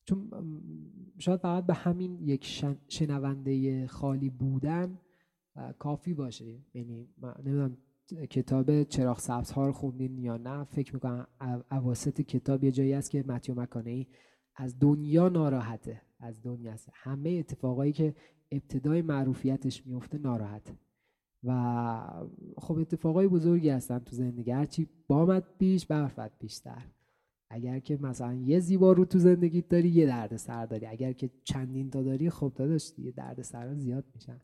چون 0.05 0.29
شاید 1.17 1.39
فقط 1.39 1.65
به 1.65 1.73
همین 1.73 2.19
یک 2.21 2.45
شنونده 2.87 3.87
خالی 3.87 4.29
بودن 4.29 4.99
کافی 5.79 6.13
باشه. 6.13 6.45
یعنی 6.73 7.09
من 7.17 7.33
نمی‌دونم 7.39 7.77
کتاب 8.29 8.83
چراغ 8.83 9.19
سبز 9.19 9.51
ها 9.51 9.65
رو 9.67 9.73
خوندین 9.73 10.17
یا 10.17 10.37
نه. 10.37 10.63
فکر 10.63 10.93
می‌کنم 10.93 11.27
اواسط 11.71 12.21
کتاب 12.21 12.63
یه 12.63 12.71
جایی 12.71 12.93
هست 12.93 13.11
که 13.11 13.23
متیو 13.27 13.61
مکانه 13.61 14.07
از 14.55 14.79
دنیا 14.79 15.29
ناراحته. 15.29 16.01
از 16.19 16.41
دنیا 16.43 16.75
همه 16.93 17.29
اتفاقایی 17.29 17.93
که 17.93 18.15
ابتدای 18.51 19.01
معروفیتش 19.01 19.87
میفته 19.87 20.17
ناراحته. 20.17 20.73
و 21.43 22.23
خب 22.57 22.77
اتفاقای 22.77 23.27
بزرگی 23.27 23.69
هستن 23.69 23.99
تو 23.99 24.15
زندگی. 24.15 24.51
هرچی 24.51 24.87
بامت 25.07 25.43
پیش 25.59 25.85
برفت 25.85 26.39
بیشتر. 26.39 26.85
اگر 27.49 27.79
که 27.79 27.97
مثلا 28.01 28.33
یه 28.33 28.59
زیبا 28.59 28.91
رو 28.91 29.05
تو 29.05 29.19
زندگیت 29.19 29.67
داری 29.69 29.89
یه 29.89 30.05
درد 30.05 30.35
سر 30.35 30.65
داری. 30.65 30.85
اگر 30.85 31.13
که 31.13 31.29
چندین 31.43 31.89
تا 31.89 32.03
داری 32.03 32.29
خب 32.29 32.51
داداش 32.55 32.93
دیگه 32.95 33.11
درد 33.11 33.41
سر 33.41 33.73
زیاد 33.73 34.05
میشن. 34.15 34.41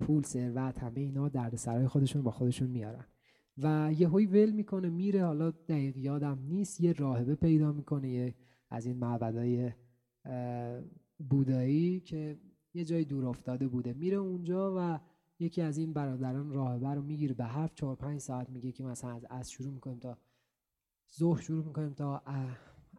پول 0.00 0.22
ثروت 0.22 0.78
همه 0.78 1.00
اینا 1.00 1.28
درد 1.28 1.56
سرای 1.56 1.86
خودشون 1.86 2.22
با 2.22 2.30
خودشون 2.30 2.70
میارن. 2.70 3.04
و 3.58 3.92
یه 3.98 4.08
هوی 4.08 4.26
ول 4.26 4.50
می‌کنه 4.50 4.90
میره. 4.90 5.24
حالا 5.24 5.50
دقیق 5.50 5.96
یادم 5.96 6.38
نیست. 6.48 6.80
یه 6.80 6.92
راهبه 6.92 7.34
پیدا 7.34 7.72
می‌کنه 7.72 8.10
یه 8.10 8.34
از 8.70 8.86
این 8.86 8.96
معبدای 8.96 9.72
بودایی 11.30 12.00
که 12.00 12.38
یه 12.74 12.84
جای 12.84 13.04
دور 13.04 13.26
افتاده 13.26 13.68
بوده. 13.68 13.92
میره 13.92 14.16
اونجا 14.16 14.74
و 14.78 15.00
یکی 15.38 15.62
از 15.62 15.78
این 15.78 15.92
برادران 15.92 16.50
راهبه 16.52 16.88
رو 16.88 17.02
می‌گیره 17.02 17.34
به 17.34 17.44
هفت 17.44 17.74
چهار 17.74 17.96
پنج 17.96 18.20
ساعت 18.20 18.50
میگه 18.50 18.72
که 18.72 18.84
مثلا 18.84 19.10
از 19.10 19.26
از 19.30 19.50
شروع 19.50 19.72
می‌کنیم 19.72 19.98
تا 19.98 20.18
ظهر 21.18 21.40
شروع 21.40 21.64
می‌کنیم 21.64 21.92
تا 21.92 22.22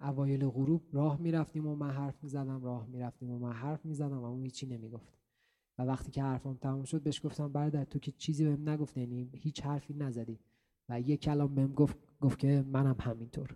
اوایل 0.01 0.49
غروب 0.49 0.83
راه 0.91 1.21
می‌رفتیم 1.21 1.67
و 1.67 1.75
من 1.75 1.91
حرف 1.91 2.23
می‌زدم 2.23 2.63
راه 2.63 2.87
می‌رفتیم 2.87 3.31
و 3.31 3.39
من 3.39 3.51
حرف 3.53 3.85
می‌زدم 3.85 4.19
و 4.19 4.25
اون 4.25 4.43
هیچی 4.43 4.65
نمی‌گفت. 4.65 5.17
و 5.77 5.81
وقتی 5.81 6.11
که 6.11 6.23
حرفم 6.23 6.53
تموم 6.53 6.83
شد 6.83 7.03
بهش 7.03 7.25
گفتم 7.25 7.51
برادر 7.51 7.83
تو 7.83 7.99
که 7.99 8.11
چیزی 8.11 8.45
بهم 8.45 8.69
نگفت 8.69 8.97
یعنی 8.97 9.29
هیچ 9.33 9.61
حرفی 9.61 9.93
نزدی. 9.93 10.39
و 10.89 11.01
یه 11.01 11.17
کلام 11.17 11.55
بهم 11.55 11.73
گفت 11.73 11.97
گفت 12.21 12.39
که 12.39 12.65
منم 12.67 12.95
همینطور. 12.99 13.55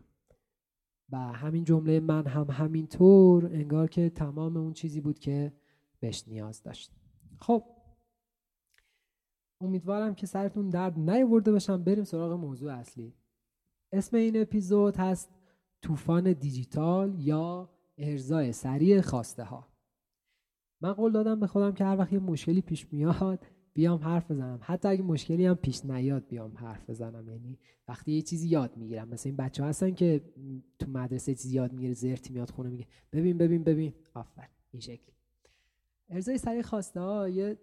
و 1.11 1.17
همین 1.17 1.63
جمله 1.63 1.99
من 1.99 2.27
هم 2.27 2.47
همینطور 2.49 3.45
انگار 3.45 3.89
که 3.89 4.09
تمام 4.09 4.57
اون 4.57 4.73
چیزی 4.73 5.01
بود 5.01 5.19
که 5.19 5.53
بهش 5.99 6.23
نیاز 6.27 6.63
داشت. 6.63 6.91
خب 7.39 7.63
امیدوارم 9.61 10.15
که 10.15 10.27
سرتون 10.27 10.69
درد 10.69 10.99
نیاورده 10.99 11.51
باشم. 11.51 11.83
بریم 11.83 12.03
سراغ 12.03 12.31
موضوع 12.31 12.73
اصلی. 12.73 13.13
اسم 13.91 14.17
این 14.17 14.41
اپیزود 14.41 14.95
هست 14.95 15.29
طوفان 15.81 16.33
دیجیتال 16.33 17.15
یا 17.19 17.69
ارزای 17.97 18.51
سریع 18.51 19.01
خواسته 19.01 19.43
ها 19.43 19.67
من 20.81 20.93
قول 20.93 21.11
دادم 21.11 21.39
به 21.39 21.47
خودم 21.47 21.71
که 21.71 21.85
هر 21.85 21.97
وقت 21.97 22.13
یه 22.13 22.19
مشکلی 22.19 22.61
پیش 22.61 22.93
میاد 22.93 23.45
بیام 23.73 23.99
حرف 23.99 24.31
بزنم. 24.31 24.59
حتی 24.61 24.87
اگه 24.87 25.01
مشکلی 25.03 25.45
هم 25.45 25.55
پیش 25.55 25.85
نیاد 25.85 26.27
بیام 26.27 26.57
حرف 26.57 26.89
بزنم. 26.89 27.29
یعنی 27.29 27.59
وقتی 27.87 28.11
یه 28.11 28.21
چیزی 28.21 28.47
یاد 28.47 28.77
می‌گیرم. 28.77 29.07
مثل 29.09 29.29
این 29.29 29.35
بچه 29.35 29.63
هستن 29.63 29.93
که 29.93 30.21
تو 30.79 30.91
مدرسه 30.91 31.35
چیزی 31.35 31.55
یاد 31.55 31.73
می‌گیره 31.73 31.93
زرتی 31.93 32.33
میاد 32.33 32.49
خونه 32.49 32.69
میگه 32.69 32.87
ببین 33.11 33.37
ببین 33.37 33.63
ببین. 33.63 33.93
آفر 34.13 34.47
این 34.71 34.81
شکلی. 34.81 35.13
ارزای 36.09 36.37
سریع 36.37 36.61
خواسته 36.61 36.99
ها 36.99 37.29
یه 37.29 37.57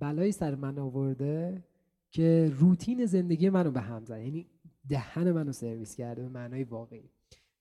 بلایی 0.00 0.32
سر 0.32 0.54
من 0.54 0.78
آورده 0.78 1.64
که 2.10 2.52
روتین 2.58 3.06
زندگی 3.06 3.48
منو 3.48 3.70
به 3.70 3.80
هم 3.80 4.04
زد. 4.04 4.18
یعنی 4.18 4.50
دهن 4.88 5.32
منو 5.32 5.52
سرویس 5.52 5.96
کرده 5.96 6.22
به 6.22 6.28
معنای 6.28 6.64
واقعی. 6.64 7.10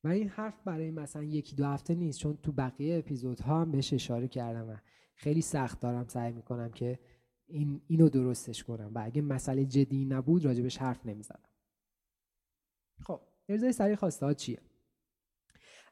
و 0.04 0.08
این 0.08 0.30
حرف 0.30 0.64
برای 0.64 0.92
مثلا 0.92 1.24
یکی 1.24 1.56
دو 1.56 1.66
هفته 1.66 1.96
نیست 1.96 2.20
چون 2.20 2.38
تو 2.44 2.52
بقیه 2.52 2.98
اپیزودها 2.98 3.62
هم 3.62 3.72
بهش 3.72 3.94
اشاره 3.94 4.28
کردم 4.28 4.70
و 4.70 4.76
خیلی 5.16 5.42
سخت 5.42 5.80
دارم 5.80 6.08
سعی 6.08 6.34
می‌کنم 6.34 6.72
که 6.72 7.00
این 7.48 7.82
اینو 7.88 8.10
درستش 8.10 8.64
کنم. 8.64 8.92
و 8.96 9.02
اگه 9.04 9.22
مسئله 9.22 9.66
جدی 9.66 10.06
نبود 10.06 10.46
راجبش 10.46 10.78
حرف 10.78 11.06
نمی‌زدم. 11.06 11.50
خب 13.00 13.22
ارزای 13.50 13.72
سریع 13.72 13.96
خواسته 13.96 14.26
ها 14.26 14.34
چیه؟ 14.34 14.60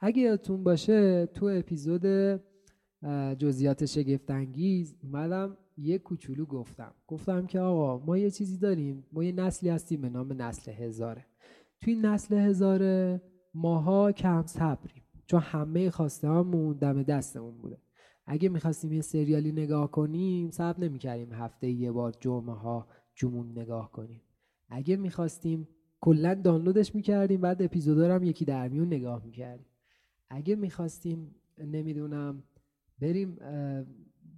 اگه 0.02 0.22
یادتون 0.22 0.64
باشه 0.64 1.26
تو 1.26 1.46
اپیزود 1.46 2.06
جزئیات 3.38 3.86
شگفت 3.86 4.32
انگیز 4.32 4.96
اومدم 5.04 5.58
یه 5.78 5.98
کوچولو 5.98 6.46
گفتم. 6.46 6.94
گفتم 7.08 7.46
که 7.46 7.60
آقا 7.60 8.06
ما 8.06 8.18
یه 8.18 8.32
چیزی 8.32 8.58
داریم. 8.58 9.04
ما 9.12 9.24
یه 9.24 9.32
نسلی 9.32 9.70
هستیم 9.70 10.02
به 10.02 10.10
نام 10.10 10.42
نسل 10.42 10.72
هزاره. 10.72 11.26
توی 11.82 11.96
نسل 11.96 12.36
هزاره 12.36 13.22
ماها 13.54 14.12
کم 14.12 14.46
صبریم. 14.46 15.04
چون 15.26 15.40
همه 15.40 15.90
خواسته 15.90 16.28
هامون 16.28 16.78
دم 16.78 17.04
دستمون 17.04 17.58
بوده. 17.58 17.78
اگه 18.26 18.50
می‌خواستیم 18.50 18.94
یه 18.94 19.02
سریالی 19.02 19.52
نگاه 19.52 19.92
کنیم 19.92 20.52
صبر 20.52 20.80
نمی‌کردیم 20.80 21.34
هفته 21.34 21.70
یه 21.70 21.92
بار 21.92 22.14
جمعه 22.20 22.56
ها 22.56 22.88
جمون 23.16 23.52
نگاه 23.52 23.92
کنیم. 23.92 24.22
اگه 24.70 24.96
می‌خواستیم 24.96 25.68
کلا 26.02 26.34
دانلودش 26.34 26.96
می‌کردیم 26.96 27.42
بعد 27.42 27.62
اپیزودا 27.62 28.16
هم 28.16 28.24
یکی 28.24 28.46
در 28.46 28.68
میون 28.68 28.88
نگاه 28.88 29.26
می‌کردیم. 29.26 29.66
اگه 30.30 30.56
می‌خواستیم 30.56 31.36
نمی‌دونم 31.58 32.44
بریم 33.00 33.38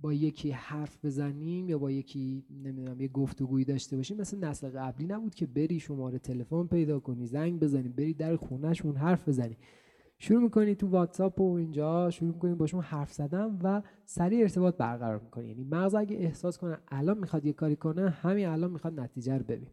با 0.06 0.14
یکی 0.14 0.52
حرف 0.52 1.06
بزنیم 1.06 1.70
یا 1.70 1.78
با 1.78 1.92
یکی 1.92 2.46
نمی‌دونم 2.50 3.02
یه 3.02 3.08
گفتگویی 3.08 3.66
داشته 3.66 3.98
باشیم 3.98 4.18
مثل 4.18 4.40
نسل 4.40 4.70
قبلی 4.70 5.06
نبود 5.06 5.36
که 5.36 5.46
بری 5.46 5.80
شماره 5.80 6.20
تلفن 6.20 6.68
پیدا 6.68 7.00
کنی 7.00 7.26
زنگ 7.26 7.60
بزنی 7.60 7.90
بری 7.90 8.14
در 8.14 8.36
خونهشون 8.36 8.96
حرف 8.96 9.30
بزنی. 9.30 9.58
شروع 10.20 10.44
می‌کنی 10.44 10.76
تو 10.76 10.88
واتساپ 10.88 11.42
و 11.42 11.54
اینجا 11.54 12.10
شروع 12.10 12.34
می‌کنی 12.34 12.56
باشون 12.56 12.82
حرف 12.82 13.14
زدن 13.14 13.60
و 13.64 13.82
سریع 14.06 14.42
ارتباط 14.42 14.78
برقرار 14.78 15.20
می‌کنی. 15.20 15.48
یعنی 15.48 15.64
مغز 15.64 15.96
اگه 15.96 16.18
احساس 16.18 16.58
کنه 16.58 16.78
الان 16.88 17.18
می‌خواد 17.18 17.46
یه 17.46 17.54
کاری 17.54 17.76
کنه 17.76 18.10
همین 18.10 18.48
الان 18.48 18.72
می‌خواد 18.72 19.00
نتیجه 19.00 19.38
رو 19.38 19.44
ببین. 19.44 19.70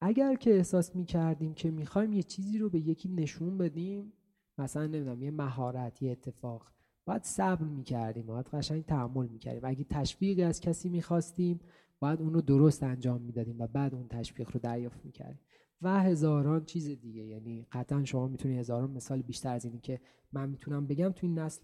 اگر 0.00 0.34
که 0.34 0.54
احساس 0.54 0.96
می‌کردیم 0.96 1.54
که 1.54 1.70
می‌خوایم 1.70 2.12
یه 2.12 2.22
چیزی 2.22 2.58
رو 2.58 2.70
به 2.70 2.78
یکی 2.78 3.08
نشون 3.08 3.58
بدیم 3.58 4.12
مثلا 4.58 4.86
نمی‌دونم 4.86 5.22
یه 5.22 5.30
مهارت 5.30 6.02
یه 6.02 6.10
اتفاق 6.10 6.66
باید 7.06 7.22
صبر 7.22 7.64
می‌کردیم 7.64 8.26
باید 8.26 8.46
قشنگ 8.46 8.84
تحمل 8.84 9.26
می‌کردیم. 9.26 9.60
اگه 9.64 9.84
تشویقی 9.84 10.42
از 10.42 10.60
کسی 10.60 10.88
می‌خواستیم 10.88 11.60
باید 12.00 12.20
اون 12.20 12.34
رو 12.34 12.40
درست 12.40 12.82
انجام 12.82 13.20
می‌دادیم 13.20 13.56
و 13.58 13.66
بعد 13.66 13.94
اون 13.94 14.08
تشویق 14.08 14.50
رو 14.52 14.60
دریافت 14.60 15.04
می‌کردیم. 15.04 15.40
و 15.82 16.00
هزاران 16.02 16.64
چیز 16.64 16.88
دیگه. 16.88 17.22
یعنی 17.24 17.66
قطعا 17.72 18.04
شما 18.04 18.28
می‌تونید 18.28 18.58
هزاران 18.58 18.90
مثال 18.90 19.22
بیشتر 19.22 19.54
از 19.54 19.64
اینی 19.64 19.78
که 19.78 20.00
من 20.32 20.48
می‌تونم 20.48 20.86
بگم 20.86 21.08
تو 21.08 21.26
این 21.26 21.38
نسل 21.38 21.62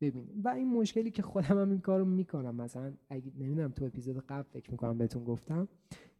ببینیم. 0.00 0.40
و 0.44 0.48
این 0.48 0.72
مشکلی 0.72 1.10
که 1.10 1.22
خودم 1.22 1.58
هم 1.58 1.70
این 1.70 1.80
کارو 1.80 2.04
می‌کنم. 2.04 2.54
مثلا 2.54 2.92
اگه 3.08 3.32
نمی‌دونم 3.38 3.70
تو 3.70 3.84
اپیزود 3.84 4.18
قبل 4.26 4.42
فکر 4.42 4.70
می‌کنم 4.70 4.98
بهتون 4.98 5.24
گفتم 5.24 5.68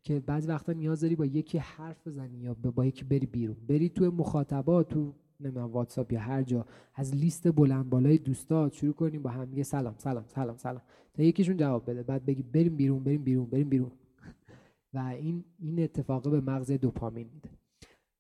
که 0.03 0.21
بعضی 0.21 0.49
وقتا 0.49 0.73
نیاز 0.73 1.01
داری 1.01 1.17
با 1.17 1.27
یکی 1.27 1.59
حرف 1.59 2.07
بزنی 2.07 2.39
یا 2.39 2.55
با 2.55 2.87
یکی 2.87 3.05
بری 3.05 3.27
بیرون. 3.27 3.57
بری 3.69 3.89
تو 3.89 4.11
مخاطبات 4.11 4.89
تو 4.89 5.15
نمی‌دونم 5.41 5.67
واتساپ 5.67 6.13
یا 6.13 6.21
هر 6.21 6.43
جا 6.43 6.67
از 6.95 7.15
لیست 7.15 7.53
بلند 7.53 7.91
بالای 7.91 8.19
دوستات 8.19 8.73
شروع 8.73 8.93
کنیم 8.93 9.23
با 9.23 9.31
هم 9.31 9.63
سلام 9.63 9.95
سلام 9.99 10.25
سلام 10.29 10.57
سلام. 10.57 10.83
تا 11.15 11.23
یکیشون 11.23 11.57
جواب 11.57 11.91
بده. 11.91 12.03
بعد 12.03 12.25
بگی 12.27 12.43
بریم 12.43 12.77
بیرون 12.77 13.05
بریم 13.05 13.25
بیرون 13.25 13.47
بریم 13.47 13.69
بیرون. 13.69 13.91
و 14.95 14.99
این 14.99 15.45
این 15.59 15.83
اتفاق 15.83 16.31
به 16.31 16.41
مغز 16.41 16.73
دوپامین 16.73 17.29
میده. 17.35 17.49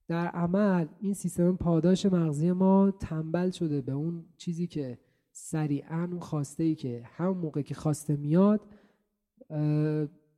در 0.08 0.26
عمل 0.26 0.86
این 1.00 1.14
سیستم 1.14 1.56
پاداش 1.56 2.06
مغزی 2.06 2.52
ما 2.52 2.90
تنبل 2.90 3.50
شده 3.50 3.80
به 3.80 3.92
اون 3.92 4.24
چیزی 4.36 4.66
که 4.66 4.98
سریعا 5.32 6.04
اون 6.04 6.20
خواسته 6.20 6.64
ای 6.64 6.74
که 6.74 7.02
همون 7.04 7.36
موقع 7.36 7.62
که 7.62 7.74
خواسته 7.74 8.16
میاد 8.16 8.60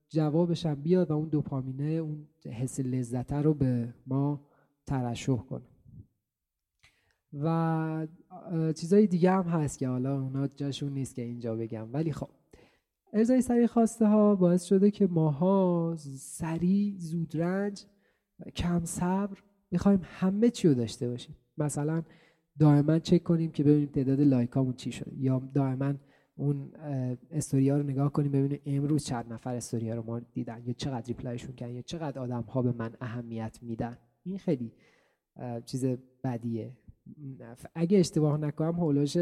جوابش 0.09 0.67
هم 0.67 0.75
بیاد 0.75 1.11
و 1.11 1.15
اون 1.15 1.29
دوپامینه 1.29 1.85
اون 1.85 2.29
حس 2.47 2.81
لذت 2.81 3.33
رو 3.33 3.55
به 3.55 3.95
ما 4.07 4.41
ترشح 4.87 5.37
کنه. 5.37 5.72
و 7.33 8.07
چیزای 8.77 9.07
دیگه 9.07 9.31
هم 9.31 9.43
هست 9.43 9.79
که 9.79 9.89
حالا 9.89 10.21
اونا 10.21 10.47
جاشون 10.47 10.93
نیست 10.93 11.15
که 11.15 11.23
اینجا 11.23 11.57
بگم. 11.57 11.93
ولی 11.93 12.13
خب 12.13 12.29
ارزای 13.13 13.43
سریع 13.43 13.67
خواسته 13.67 14.07
ها 14.07 14.35
باعث 14.35 14.65
شده 14.65 14.91
که 14.91 15.07
ماها 15.07 15.95
سریع 16.17 16.95
زودرنج 16.99 17.85
کم 18.57 18.85
صبر 18.85 19.39
می‌خوایم 19.71 20.01
همه 20.03 20.51
چی 20.51 20.69
رو 20.69 20.75
داشته 20.75 21.09
باشیم. 21.09 21.37
مثلا 21.59 22.03
دائما 22.59 22.99
چک 22.99 23.23
کنیم 23.23 23.51
که 23.51 23.65
ببینیم 23.65 23.89
تعداد 23.89 24.21
لایکامون 24.21 24.75
چی 24.75 24.93
شده. 24.93 25.13
یا 25.19 25.43
دائما 25.55 25.95
اون 26.37 26.73
استوریا 27.31 27.77
رو 27.77 27.83
نگاه 27.83 28.13
کنیم 28.13 28.33
ببینیم 28.33 28.61
امروز 28.67 29.05
چند 29.05 29.33
نفر 29.33 29.55
استوریا 29.55 29.95
رو 29.95 30.03
ما 30.03 30.21
دیدن 30.21 30.63
یا 30.67 30.73
چقدر 30.73 31.07
ریپلایشون 31.07 31.55
کردن 31.55 31.73
یا 31.73 31.83
چقدر 31.83 32.21
آدم 32.21 32.43
ها 32.43 32.63
به 32.63 32.73
من 32.73 32.91
اهمیت 33.01 33.59
میدن. 33.63 33.99
این 34.25 34.39
خیلی 34.39 34.73
چیز 35.65 35.85
بدیه. 36.25 36.73
اگه 37.75 37.99
اشتباه 37.99 38.39
نکنم 38.39 38.73
هولوش 38.73 39.17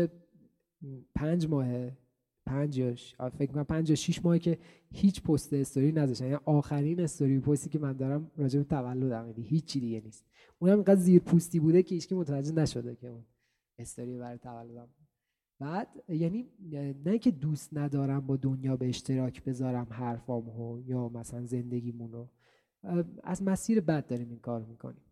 پنج 1.14 1.48
ماه 1.48 1.90
پنج 2.46 2.78
یا 2.78 2.94
فکر 3.38 3.52
کنم 3.52 3.64
پنج 3.64 3.90
یا 3.90 3.96
شیش 3.96 4.24
ماهی 4.24 4.38
که 4.38 4.58
هیچ 4.90 5.22
پست 5.22 5.52
استوری 5.52 5.92
نذاشتن. 5.92 6.24
یعنی 6.24 6.38
آخرین 6.44 7.00
استوری 7.00 7.40
پستی 7.40 7.70
که 7.70 7.78
من 7.78 7.92
دارم 7.92 8.30
راجع 8.36 8.58
به 8.58 8.64
تولدم 8.64 9.26
یعنی 9.26 9.42
هیچی 9.42 9.80
دیگه 9.80 10.00
نیست. 10.00 10.24
اونم 10.58 10.74
اینقدر 10.74 11.00
زیر 11.00 11.20
پوستی 11.20 11.60
بوده 11.60 11.82
که 11.82 11.94
هیچکی 11.94 12.14
متوجه 12.14 12.52
نشده 12.52 12.96
که 12.96 13.08
اون 13.08 13.24
استوری 13.78 14.18
برای 14.18 14.38
تولدم. 14.38 14.88
بعد 15.58 15.88
یعنی 16.08 16.48
نه 17.04 17.18
که 17.18 17.30
دوست 17.30 17.76
ندارم 17.76 18.26
با 18.26 18.36
دنیا 18.36 18.76
به 18.76 18.88
اشتراک 18.88 19.44
بذارم 19.44 19.86
حرفامو 19.90 20.80
یا 20.80 21.08
مثلا 21.08 21.46
زندگیمونو. 21.46 22.26
از 23.22 23.42
مسیر 23.42 23.80
بد 23.80 24.06
داریم 24.06 24.28
این 24.28 24.38
کار 24.38 24.64
می‌کنیم. 24.64 25.02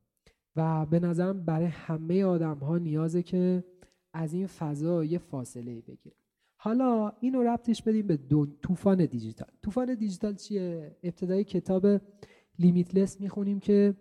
و 0.59 0.87
به 0.87 1.01
نظرم 1.01 1.45
برای 1.45 1.67
همه 1.67 2.25
آدم 2.25 2.59
ها 2.59 2.79
نیازه 2.79 3.23
که 3.23 3.65
از 4.13 4.33
این 4.33 4.47
فضا 4.47 5.05
یه 5.05 5.19
فاصله 5.19 5.81
بگیرن. 5.81 6.17
حالا 6.57 7.13
اینو 7.21 7.43
ربطش 7.43 7.83
بدیم 7.83 8.07
به 8.07 8.19
طوفان 8.63 9.07
دیجیتال. 9.07 9.49
طوفان 9.63 9.95
دیجیتال 9.95 10.35
چیه؟ 10.35 10.97
ابتدای 11.03 11.45
کتاب 11.45 11.87
لیمیتلس 12.59 13.21
می‌خونیم 13.21 13.61
که 13.61 13.95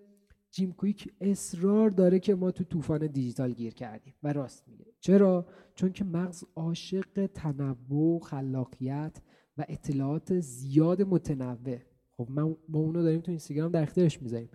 جیم 0.52 0.72
کویک 0.72 1.14
اصرار 1.22 1.90
داره 1.90 2.20
که 2.20 2.36
ما 2.36 2.52
تو 2.52 2.64
طوفان 2.64 3.08
دیجیتال 3.08 3.54
گیر 3.54 3.74
کردیم 3.74 4.14
و 4.24 4.34
راست 4.34 4.68
میگه. 4.68 4.86
چرا؟ 5.00 5.46
چون 5.76 5.92
که 5.92 6.04
مغز 6.04 6.44
عاشق 6.56 7.26
تنوع 7.26 8.20
خلاقیت 8.20 9.22
و 9.58 9.66
اطلاعات 9.70 10.40
زیاد 10.40 11.02
متنوع. 11.02 11.78
خب 12.12 12.28
ما 12.32 12.80
اونو 12.80 13.04
داریم 13.04 13.22
تو 13.22 13.32
اینستاگرام 13.32 13.72
در 13.72 13.82
اختیارش 13.82 14.22
می‌ذاریم. 14.22 14.50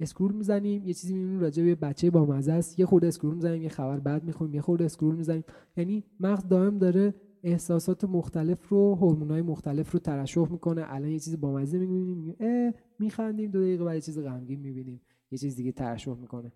scroll 0.00 0.32
می‌زنیم 0.32 0.86
یه 0.86 0.94
چیزی 0.94 1.14
می‌بینیم 1.14 1.40
راجع 1.40 1.64
به 1.64 1.74
بچه 1.74 2.10
با 2.10 2.24
مزه 2.26 2.52
است. 2.52 2.78
یه 2.78 2.86
خورده 2.86 3.06
scroll 3.06 3.34
می‌زنیم 3.34 3.62
یه 3.62 3.68
خبر 3.68 4.00
بعد 4.00 4.24
می‌خونیم 4.24 4.54
یه 4.54 4.60
خورده 4.60 4.84
scroll 4.84 5.14
می‌زنیم. 5.14 5.44
یعنی 5.76 6.04
مغز 6.20 6.48
دائم 6.48 6.78
داره 6.78 7.14
احساسات 7.42 8.04
مختلف 8.04 8.68
رو 8.68 8.94
هورمونای 8.94 9.42
مختلف 9.42 9.92
رو 9.92 9.98
ترشح 9.98 10.50
می‌کنه. 10.50 10.84
الان 10.86 11.10
یه 11.10 11.18
چیزی 11.18 11.36
با 11.36 11.52
مزه 11.52 11.78
می‌بینیم 11.78 12.34
میخندیم 12.98 13.50
دو 13.50 13.60
دقیقه 13.60 13.84
بعد 13.84 13.94
یه 13.94 14.00
چیز 14.00 14.18
غمگین 14.18 14.60
می‌بینیم. 14.60 15.00
یه 15.30 15.38
چیز 15.38 15.56
دیگه 15.56 15.72
ترشح 15.72 16.14
می‌کنه. 16.14 16.52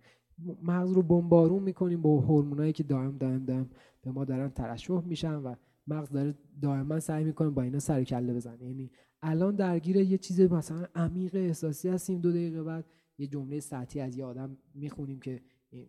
مغز 0.63 0.91
رو 0.91 1.01
بمبارون 1.01 1.63
می‌کنیم 1.63 2.01
با 2.01 2.19
هورمونایی 2.19 2.73
که 2.73 2.83
دائم 2.83 3.17
دائم 3.17 3.45
دائم 3.45 3.69
به 4.01 4.11
ما 4.11 4.25
دارن 4.25 4.49
ترشح 4.49 5.01
میشن 5.05 5.35
و 5.35 5.55
مغز 5.87 6.09
داره 6.09 6.35
دائما 6.61 6.99
سعی 6.99 7.23
می‌کنه 7.23 7.49
با 7.49 7.61
اینا 7.61 7.79
سر 7.79 8.03
کله 8.03 8.33
بزنه. 8.33 8.65
یعنی 8.65 8.89
الان 9.21 9.55
درگیر 9.55 9.95
یه 9.95 10.17
چیز 10.17 10.41
مثلا 10.41 10.85
عمیق 10.95 11.35
احساسی 11.35 11.89
هستیم 11.89 12.21
دو 12.21 12.31
دقیقه 12.31 12.63
بعد 12.63 12.85
یه 13.17 13.27
جمله 13.27 13.59
سطحی 13.59 14.01
از 14.01 14.17
یه 14.17 14.25
آدم 14.25 14.57
می‌خونیم 14.73 15.19
که 15.19 15.41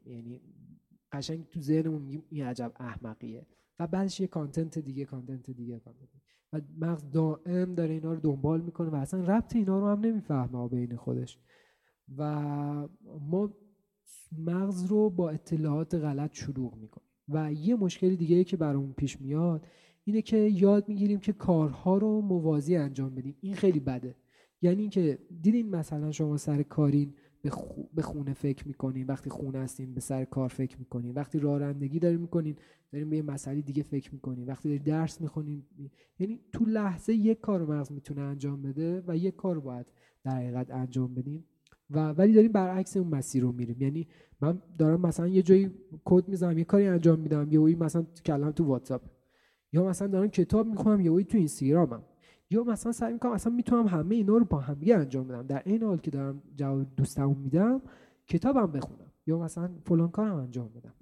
یعنی 0.07 0.41
قشنگ 1.13 1.49
تو 1.51 1.61
ذهنمون 1.61 2.03
میگیم 2.03 2.23
این 2.31 2.45
عجب 2.45 2.73
احمقیه. 2.77 3.47
و 3.79 3.87
بعدش 3.87 4.21
یه 4.21 4.27
content 4.27 4.79
دیگه 4.79 5.05
content 5.05 5.51
دیگه 5.51 5.79
content 5.79 6.09
و 6.53 6.61
مغز 6.79 7.11
دائم 7.11 7.75
داره 7.75 7.95
اینا 7.95 8.13
رو 8.13 8.21
دنبال 8.21 8.61
می‌کنه 8.61 8.89
و 8.89 8.95
اصلا 8.95 9.21
ربط 9.21 9.57
اینا 9.57 9.79
رو 9.79 9.89
هم 9.89 10.01
نمی‌فهمه 10.01 10.69
بین 10.69 10.97
خودش. 10.97 11.39
و 12.17 12.89
ما 13.21 13.55
مغز 14.39 14.85
رو 14.85 15.11
با 15.11 15.31
اطلاعات 15.31 15.95
غلط 15.95 16.33
شروع 16.33 16.75
می‌کنیم. 16.77 17.09
و 17.29 17.53
یه 17.53 17.75
مشکل 17.75 18.15
دیگه 18.15 18.45
که 18.45 18.57
برامون 18.57 18.93
پیش 18.93 19.21
میاد 19.21 19.67
اینه 20.05 20.23
که 20.23 20.37
یاد 20.37 20.89
می‌گیریم 20.89 21.21
که 21.21 21.33
کارها 21.33 21.99
رو 21.99 22.21
موازی 22.21 22.77
انجام 22.77 23.15
بدیم. 23.15 23.37
این 23.41 23.55
خیلی 23.55 23.81
بده. 23.81 24.17
یعنی 24.65 24.81
اینکه 24.81 25.19
دیدین 25.43 25.71
مثلا 25.71 26.13
شما 26.13 26.37
سر 26.37 26.63
کارین 26.63 27.15
به 27.95 28.03
خونه 28.03 28.33
فکر 28.33 28.69
می‌کنین 28.69 29.07
وقتی 29.07 29.31
خونه 29.31 29.59
هستین 29.59 29.95
به 29.95 30.01
سر 30.01 30.25
کار 30.25 30.49
فکر 30.49 30.79
می‌کنین. 30.79 31.15
وقتی 31.15 31.39
رانندگی 31.39 31.99
دارین 31.99 32.21
می‌کنین 32.21 32.57
دارین 32.93 33.11
به 33.11 33.17
یه 33.17 33.23
مسئله 33.23 33.61
دیگه 33.61 33.83
فکر 33.83 34.15
می‌کنین. 34.15 34.47
وقتی 34.47 34.69
دارین 34.69 34.83
درس 34.83 35.21
می‌خونین 35.21 35.63
یعنی 36.19 36.41
تو 36.53 36.65
لحظه 36.65 37.15
یک 37.15 37.41
کار 37.41 37.67
مغز 37.67 37.93
می‌تونه 37.93 38.21
انجام 38.21 38.63
بده 38.63 39.03
و 39.07 39.17
یک 39.17 39.37
کار 39.37 39.61
باید 39.61 39.87
در 40.25 40.37
حقیقت 40.37 40.71
انجام 40.71 41.15
بدیم 41.15 41.45
و 41.91 42.09
ولی 42.13 42.33
داریم 42.33 42.53
برعکس 42.53 42.97
اون 42.97 43.09
مسیر 43.09 43.43
رو 43.43 43.53
میریم 43.53 43.77
یعنی 43.81 44.07
من 44.41 44.63
دارم 44.79 45.01
مثلا 45.01 45.29
یه 45.29 45.43
جایی 45.43 45.71
کد 46.05 46.29
می‌زنم 46.29 46.59
یه 46.59 46.65
کاری 46.65 46.87
انجام 46.87 47.21
میدم 47.21 47.49
یه 47.51 47.77
مثلا 47.77 48.07
کلم 48.27 48.51
تو 48.51 48.65
واتساپ. 48.65 49.03
یا 49.73 49.85
مثلا 49.85 50.09
دارم 50.09 50.29
کتاب 50.29 50.67
می‌خونم 50.67 51.01
یه 51.01 51.25
تو 51.25 51.39
اینستاگرامم. 51.39 52.03
یا 52.51 52.65
مثلا 52.65 52.93
سعی 52.93 53.13
می‌کنم 53.13 53.33
اصلا 53.33 53.53
می‌تونم 53.53 53.87
همه 53.87 54.15
اینا 54.15 54.37
رو 54.37 54.45
با 54.45 54.61
هم 54.61 54.79
انجام 54.83 55.29
بدم. 55.29 55.47
در 55.47 55.63
این 55.65 55.83
حال 55.83 55.99
که 55.99 56.11
دارم 56.11 56.43
جواب 56.55 56.97
دوستمون 56.97 57.39
میدم 57.39 57.83
کتابم 58.27 58.73
بخونم 58.73 59.13
یا 59.27 59.39
مثلا 59.39 59.79
فلان 59.85 60.11
کارم 60.11 60.37
انجام 60.37 60.69
بدم. 60.69 60.95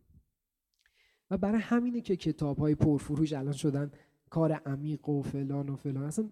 و 1.30 1.38
برای 1.38 1.60
همینه 1.60 2.00
که 2.00 2.16
کتاب 2.16 2.58
های 2.58 2.74
پرفروش 2.74 3.32
الان 3.32 3.52
شدن 3.52 3.90
کار 4.30 4.52
عمیق 4.52 5.08
و 5.08 5.22
فلان 5.22 5.68
و 5.68 5.76
فلان. 5.76 6.04
اصلا 6.04 6.30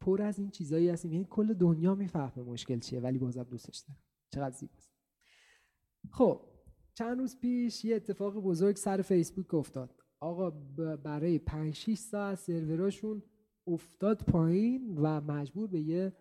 پر 0.00 0.22
از 0.22 0.38
این 0.38 0.50
چیزایی 0.50 0.88
هستیم. 0.88 1.12
یعنی 1.12 1.26
کل 1.30 1.54
دنیا 1.54 1.94
می‌فهمه 1.94 2.46
مشکل 2.46 2.78
چیه 2.78 3.00
ولی 3.00 3.18
بازم 3.18 3.42
دوستش 3.42 3.78
دارم. 3.78 3.98
چقدر 4.30 4.56
زیباست. 4.56 4.92
خب 6.10 6.40
چند 6.94 7.18
روز 7.18 7.38
پیش 7.40 7.84
یه 7.84 7.96
اتفاق 7.96 8.34
بزرگ 8.34 8.76
سر 8.76 9.02
فیسبوک 9.02 9.54
افتاد. 9.54 10.02
آقا 10.20 10.50
برای 10.96 11.38
5 11.38 11.74
6 11.74 11.98
ساعت 11.98 12.38
سروراشون 12.38 13.22
افتاد 13.66 14.22
پایین 14.22 14.98
و 14.98 15.20
مجبور 15.20 15.66
به 15.68 15.80
یه 15.80 16.12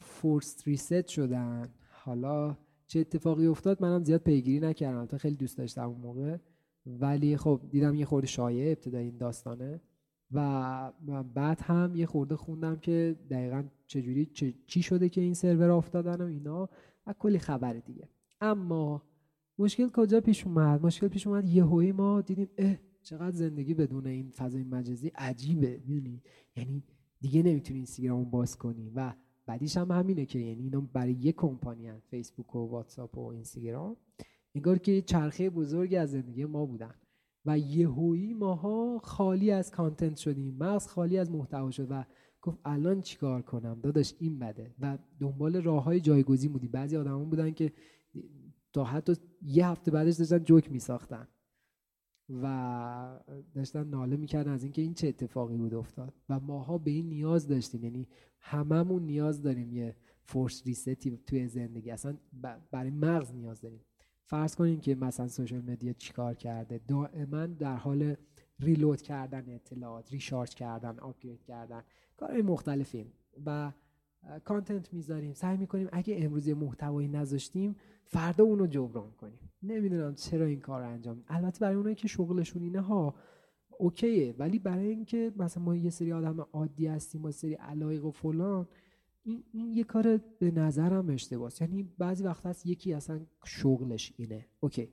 فورس 0.00 0.68
ریست 0.68 1.08
شدن. 1.08 1.68
حالا 1.90 2.56
چه 2.86 3.00
اتفاقی 3.00 3.46
افتاد 3.46 3.82
منم 3.82 4.04
زیاد 4.04 4.20
پیگیری 4.20 4.60
نکردم. 4.60 5.06
تا 5.06 5.18
خیلی 5.18 5.36
دوست 5.36 5.58
داشتم 5.58 5.88
اون 5.88 6.00
موقع. 6.00 6.36
ولی 6.86 7.36
خب 7.36 7.60
دیدم 7.70 7.94
یه 7.94 8.04
خورده 8.04 8.26
شایع 8.26 8.72
ابتدای 8.72 9.04
این 9.04 9.16
داستانه. 9.16 9.80
و 10.32 11.22
بعد 11.34 11.60
هم 11.60 11.96
یه 11.96 12.06
خورده 12.06 12.36
خوندم 12.36 12.76
که 12.76 13.16
دقیقا 13.30 13.64
چجوری 13.86 14.26
چی 14.66 14.82
شده 14.82 15.08
که 15.08 15.20
این 15.20 15.34
سرور 15.34 15.70
افتادن 15.70 16.20
و 16.20 16.26
اینا. 16.26 16.68
و 17.06 17.14
کلی 17.18 17.38
خبر 17.38 17.72
دیگه. 17.72 18.08
اما 18.40 19.02
مشکل 19.58 19.88
کجا 19.88 20.20
پیش 20.20 20.46
اومد؟ 20.46 20.86
مشکل 20.86 21.08
پیش 21.08 21.26
اومد 21.26 21.48
یهویی 21.48 21.92
ما 21.92 22.20
دیدیم 22.20 22.48
اه 22.58 22.76
چقدر 23.02 23.36
زندگی 23.36 23.74
بدون 23.74 24.06
این 24.06 24.30
فضای 24.30 24.64
مجازی 24.64 25.08
عجیبه 25.08 25.80
می‌دونی؟ 25.86 26.22
یعنی 26.56 26.82
دیگه 27.20 27.42
نمی‌تونی 27.42 27.78
اینستاگرام 27.78 28.30
باز 28.30 28.56
کنی 28.56 28.90
و 28.90 29.12
بعدیش 29.46 29.76
هم 29.76 29.90
همینه 29.90 30.26
که 30.26 30.38
یعنی 30.38 30.62
اینا 30.62 30.80
برای 30.80 31.12
یه 31.12 31.32
کمپانی 31.32 31.92
فیسبوک 32.10 32.54
و 32.54 32.58
واتساپ 32.58 33.18
و 33.18 33.26
اینستاگرام. 33.26 33.96
انگار 34.54 34.78
که 34.78 35.02
چرخه 35.02 35.50
بزرگی 35.50 35.96
از 35.96 36.10
زندگی 36.10 36.44
ما 36.44 36.66
بودن 36.66 36.94
و 37.46 37.58
یهویی 37.58 38.34
ماها 38.34 39.00
خالی 39.04 39.50
از 39.50 39.70
کانتنت 39.70 40.16
شدیم. 40.16 40.56
مغز 40.56 40.86
خالی 40.86 41.18
از 41.18 41.30
محتوا 41.30 41.70
شد 41.70 41.86
و 41.90 42.04
گفت 42.42 42.58
الان 42.64 43.00
چیکار 43.00 43.42
کنم؟ 43.42 43.80
داداش 43.82 44.14
این 44.18 44.38
بده. 44.38 44.74
و 44.80 44.98
دنبال 45.20 45.62
راه 45.62 45.84
های 45.84 46.00
جایگزین 46.00 46.52
بودی 46.52 46.68
بعضی 46.68 46.96
آدمان 46.96 47.30
بودن 47.30 47.50
که 47.50 47.72
تا 48.72 48.84
حتی 48.84 49.12
یه 49.42 49.66
هفته 49.66 49.90
بعدش 49.90 50.16
داشتن 50.16 50.38
جوک 50.38 50.72
میساختن. 50.72 51.28
و 52.28 53.18
داشتن 53.54 53.88
ناله 53.88 54.16
می‌کردن 54.16 54.52
از 54.52 54.62
اینکه 54.62 54.82
این 54.82 54.94
چه 54.94 55.08
اتفاقی 55.08 55.56
بود 55.56 55.74
افتاد. 55.74 56.14
و 56.28 56.40
ماها 56.40 56.78
به 56.78 56.90
این 56.90 57.08
نیاز 57.08 57.48
داشتیم. 57.48 57.84
یعنی 57.84 58.08
هممون 58.40 59.02
نیاز 59.02 59.42
داریم 59.42 59.72
یه 59.72 59.96
force 60.24 60.66
reset 60.66 61.09
ی 61.09 61.18
توی 61.26 61.48
زندگی. 61.48 61.90
اصلا 61.90 62.16
برای 62.70 62.90
مغز 62.90 63.34
نیاز 63.34 63.60
داریم. 63.60 63.80
فرض 64.24 64.56
کنیم 64.56 64.80
که 64.80 64.94
مثلا 64.94 65.28
social 65.28 65.60
media 65.60 65.92
چیکار 65.92 66.34
کرده؟ 66.34 66.80
دائما 66.88 67.46
در 67.46 67.76
حال 67.76 68.16
reload 68.60 69.02
کردن 69.02 69.54
اطلاعات 69.54 70.12
recharge 70.12 70.50
کردن 70.50 70.98
upgrade 70.98 71.42
کردن. 71.42 71.82
کارهای 72.16 72.42
مختلفیم. 72.42 73.12
و 73.46 73.72
content 74.44 74.94
می‌ذاریم. 74.94 75.34
سعی 75.34 75.56
می‌کنیم 75.56 75.88
اگه 75.92 76.16
امروز 76.18 76.48
محتوایی 76.48 77.08
نذاشتیم 77.08 77.76
فردا 78.04 78.44
اونو 78.44 78.66
جبران 78.66 79.10
کنیم. 79.10 79.38
نمی‌دونم 79.62 80.14
چرا 80.14 80.46
این 80.46 80.60
کار 80.60 80.82
انجام 80.82 81.24
البته 81.28 81.60
برای 81.60 81.76
اونایی 81.76 81.94
که 81.94 82.08
شغلشون 82.08 82.62
اینه 82.62 82.80
ها 82.80 83.14
اوکیه. 83.78 84.34
ولی 84.38 84.58
برای 84.58 84.88
اینکه 84.88 85.32
مثلا 85.36 85.62
ما 85.62 85.76
یه 85.76 85.90
سری 85.90 86.12
آدم 86.12 86.46
عادی 86.52 86.86
هستیم 86.86 87.22
با 87.22 87.30
سری 87.30 87.54
علایق 87.54 88.04
و 88.04 88.10
فلان 88.10 88.68
این, 89.24 89.44
این 89.52 89.72
یه 89.72 89.84
کار 89.84 90.20
به 90.38 90.50
نظرم 90.50 91.10
اشتباس 91.10 91.60
یعنی 91.60 91.82
بعضی 91.98 92.24
وقت 92.24 92.46
هست 92.46 92.66
یکی 92.66 92.92
اصلا 92.92 93.20
شغلش 93.44 94.12
اینه. 94.16 94.46
اوکی. 94.60 94.88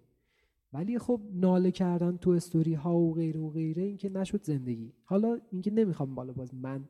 ولی 0.73 0.99
خب 0.99 1.21
ناله 1.33 1.71
کردن 1.71 2.17
تو 2.17 2.29
استوری 2.29 2.73
ها 2.73 2.97
و 2.97 3.13
غیره 3.13 3.39
و 3.39 3.49
غیره 3.49 3.83
اینکه 3.83 4.09
نشد 4.09 4.43
زندگی. 4.43 4.93
حالا 5.03 5.39
اینکه 5.51 5.71
نمی‌خوام 5.71 6.15
بالا 6.15 6.33
باز 6.33 6.55
من 6.55 6.85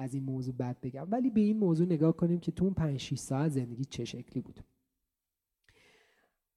از 0.00 0.14
این 0.14 0.24
موضوع 0.24 0.54
بد 0.54 0.80
بگم. 0.80 1.08
ولی 1.10 1.30
به 1.30 1.40
این 1.40 1.58
موضوع 1.58 1.86
نگاه 1.86 2.16
کنیم 2.16 2.40
که 2.40 2.52
تو 2.52 2.64
اون 2.64 2.74
5 2.74 2.96
6 2.96 3.18
ساعت 3.18 3.50
زندگی 3.50 3.84
چه 3.84 4.04
شکلی 4.04 4.42
بود. 4.42 4.60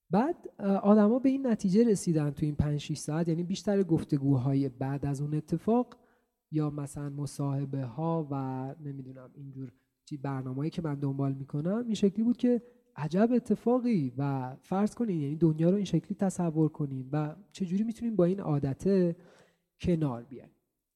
بعد 0.09 0.61
آدما 0.61 1.19
به 1.19 1.29
این 1.29 1.47
نتیجه 1.47 1.83
رسیدن 1.83 2.31
تو 2.31 2.45
این 2.45 2.55
5 2.55 2.79
6 2.79 2.97
ساعت 2.97 3.27
یعنی 3.27 3.43
بیشتر 3.43 3.83
گفتگوهای 3.83 4.69
بعد 4.69 5.05
از 5.05 5.21
اون 5.21 5.33
اتفاق 5.33 5.97
یا 6.51 6.69
مثلا 6.69 7.09
مصاحبه 7.09 7.83
ها 7.83 8.27
و 8.31 8.35
نمی‌دونم 8.83 9.29
اینجور 9.35 9.71
برنامه‌ای 10.21 10.69
که 10.69 10.81
من 10.81 10.95
دنبال 10.95 11.33
می‌کنم 11.33 11.83
این 11.85 11.93
شکلی 11.93 12.23
بود 12.23 12.37
که 12.37 12.61
عجب 12.95 13.29
اتفاقی 13.33 14.13
و 14.17 14.55
فرض 14.61 14.95
کنین 14.95 15.21
یعنی 15.21 15.35
دنیا 15.35 15.69
رو 15.69 15.75
این 15.75 15.85
شکلی 15.85 16.15
تصور 16.15 16.69
کنین 16.69 17.09
و 17.11 17.35
چجوری 17.51 17.83
می‌تونیم 17.83 18.15
با 18.15 18.25
این 18.25 18.39
عادت 18.39 19.15
کنار 19.79 20.23
بیایم. 20.23 20.49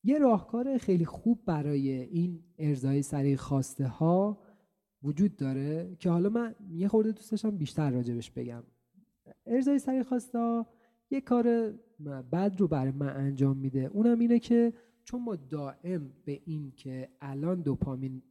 یه 0.04 0.20
راهکار 0.20 0.78
خیلی 0.78 1.06
خوب 1.06 1.46
برای 1.46 1.90
این 1.92 2.44
ارزای 2.58 3.02
سریع 3.02 3.36
خواسته 3.36 3.88
ها 3.88 4.40
وجود 5.04 5.36
داره 5.36 5.96
که 6.00 6.10
حالا 6.10 6.30
من 6.30 6.56
یه 6.70 6.88
خورده 6.88 7.12
دوست 7.12 7.32
داشتم 7.32 7.58
بیشتر 7.58 7.92
راجبش 7.92 8.32
بگم. 8.32 8.64
ارزای 9.46 9.80
سریع 9.80 10.04
خواسته 10.04 10.66
یه 11.10 11.22
کار 11.22 11.74
بد 12.32 12.56
رو 12.58 12.68
برای 12.68 12.92
من 12.92 13.16
انجام 13.16 13.58
میده. 13.58 13.90
اونم 13.94 14.20
اینه 14.20 14.40
که 14.40 14.74
چون 15.04 15.24
ما 15.24 15.36
دائم 15.36 16.14
به 16.26 16.42
این 16.46 16.72
که 16.72 17.10
الان 17.22 17.62
دوپامین 17.62 18.22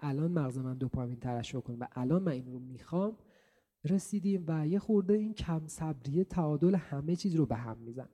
الان 0.00 0.32
مغز 0.32 0.58
من 0.58 0.78
دوپامین 0.78 1.20
ترشح 1.20 1.60
کنه 1.60 1.76
و 1.76 1.86
الان 1.92 2.22
من 2.22 2.32
این 2.32 2.46
رو 2.46 2.58
می‌خوام 2.58 3.16
رسیدیم 3.84 4.44
و 4.48 4.66
یه 4.68 4.78
خورده 4.78 5.14
این 5.14 5.34
کم 5.34 5.66
صبریه 5.66 6.24
تعادل 6.24 6.74
همه 6.74 7.16
چیز 7.16 7.34
رو 7.34 7.46
به 7.46 7.56
هم 7.56 7.78
میزن 7.78 8.08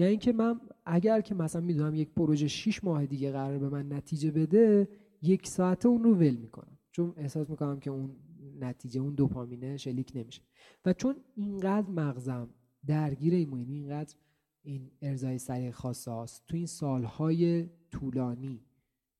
یعنی 0.00 0.10
اینکه 0.10 0.32
من 0.32 0.60
اگر 0.84 1.20
که 1.20 1.34
مثلا 1.34 1.60
می‌دونم 1.60 1.94
یک 1.94 2.10
پروژه 2.10 2.48
6 2.48 2.84
ماه 2.84 3.06
دیگه 3.06 3.32
قرار 3.32 3.58
به 3.58 3.68
من 3.68 3.92
نتیجه 3.92 4.30
بده 4.30 4.88
یک 5.22 5.46
ساعته 5.46 5.88
اون 5.88 6.04
رو 6.04 6.14
ول 6.14 6.36
می‌کنم. 6.36 6.78
چون 6.92 7.14
احساس 7.16 7.50
می‌کنم 7.50 7.80
که 7.80 7.90
اون 7.90 8.16
نتیجه 8.60 9.00
اون 9.00 9.14
دوپامینه 9.14 9.76
شلیک 9.76 10.12
نمیشه. 10.14 10.42
و 10.84 10.92
چون 10.92 11.16
اینقدر 11.34 11.90
مغزم 11.90 12.48
درگیر 12.86 13.34
این 13.34 13.58
یعنی 13.58 13.74
اینقدر 13.74 14.14
این 14.62 14.90
ارزای 15.02 15.38
سریع 15.38 15.70
خاصه 15.70 16.10
هاست 16.10 16.44
تو 16.46 16.56
این 16.56 16.66
سالهای 16.66 17.68
طولانی 17.90 18.60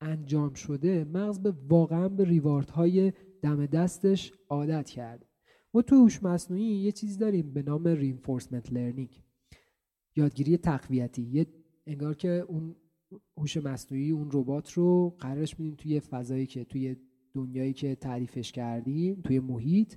انجام 0.00 0.54
شده 0.54 1.04
مغز 1.04 1.38
به 1.38 1.54
واقعا 1.68 2.08
به 2.08 2.24
ریوارد 2.24 2.70
های 2.70 3.12
دم 3.42 3.66
دستش 3.66 4.32
عادت 4.48 4.90
کرد 4.90 5.26
ما 5.74 5.82
تو 5.82 5.96
هوش 5.96 6.22
مصنوعی 6.22 6.62
یه 6.62 6.92
چیزی 6.92 7.18
داریم 7.18 7.52
به 7.52 7.62
نام 7.62 7.94
reinforcement 7.94 8.66
learning. 8.66 9.29
یادگیری 10.16 10.56
تقویتی. 10.56 11.22
یه 11.22 11.46
انگار 11.86 12.14
که 12.14 12.28
اون 12.28 12.76
هوش 13.36 13.56
مصنوعی 13.56 14.10
اون 14.10 14.30
ربات 14.32 14.72
رو 14.72 15.16
قرارش 15.18 15.60
میدیم 15.60 15.74
توی 15.74 16.00
فضایی 16.00 16.46
که 16.46 16.64
توی 16.64 16.96
دنیایی 17.34 17.72
که 17.72 17.94
تعریفش 17.94 18.52
کردیم 18.52 19.20
توی 19.24 19.40
محیط. 19.40 19.94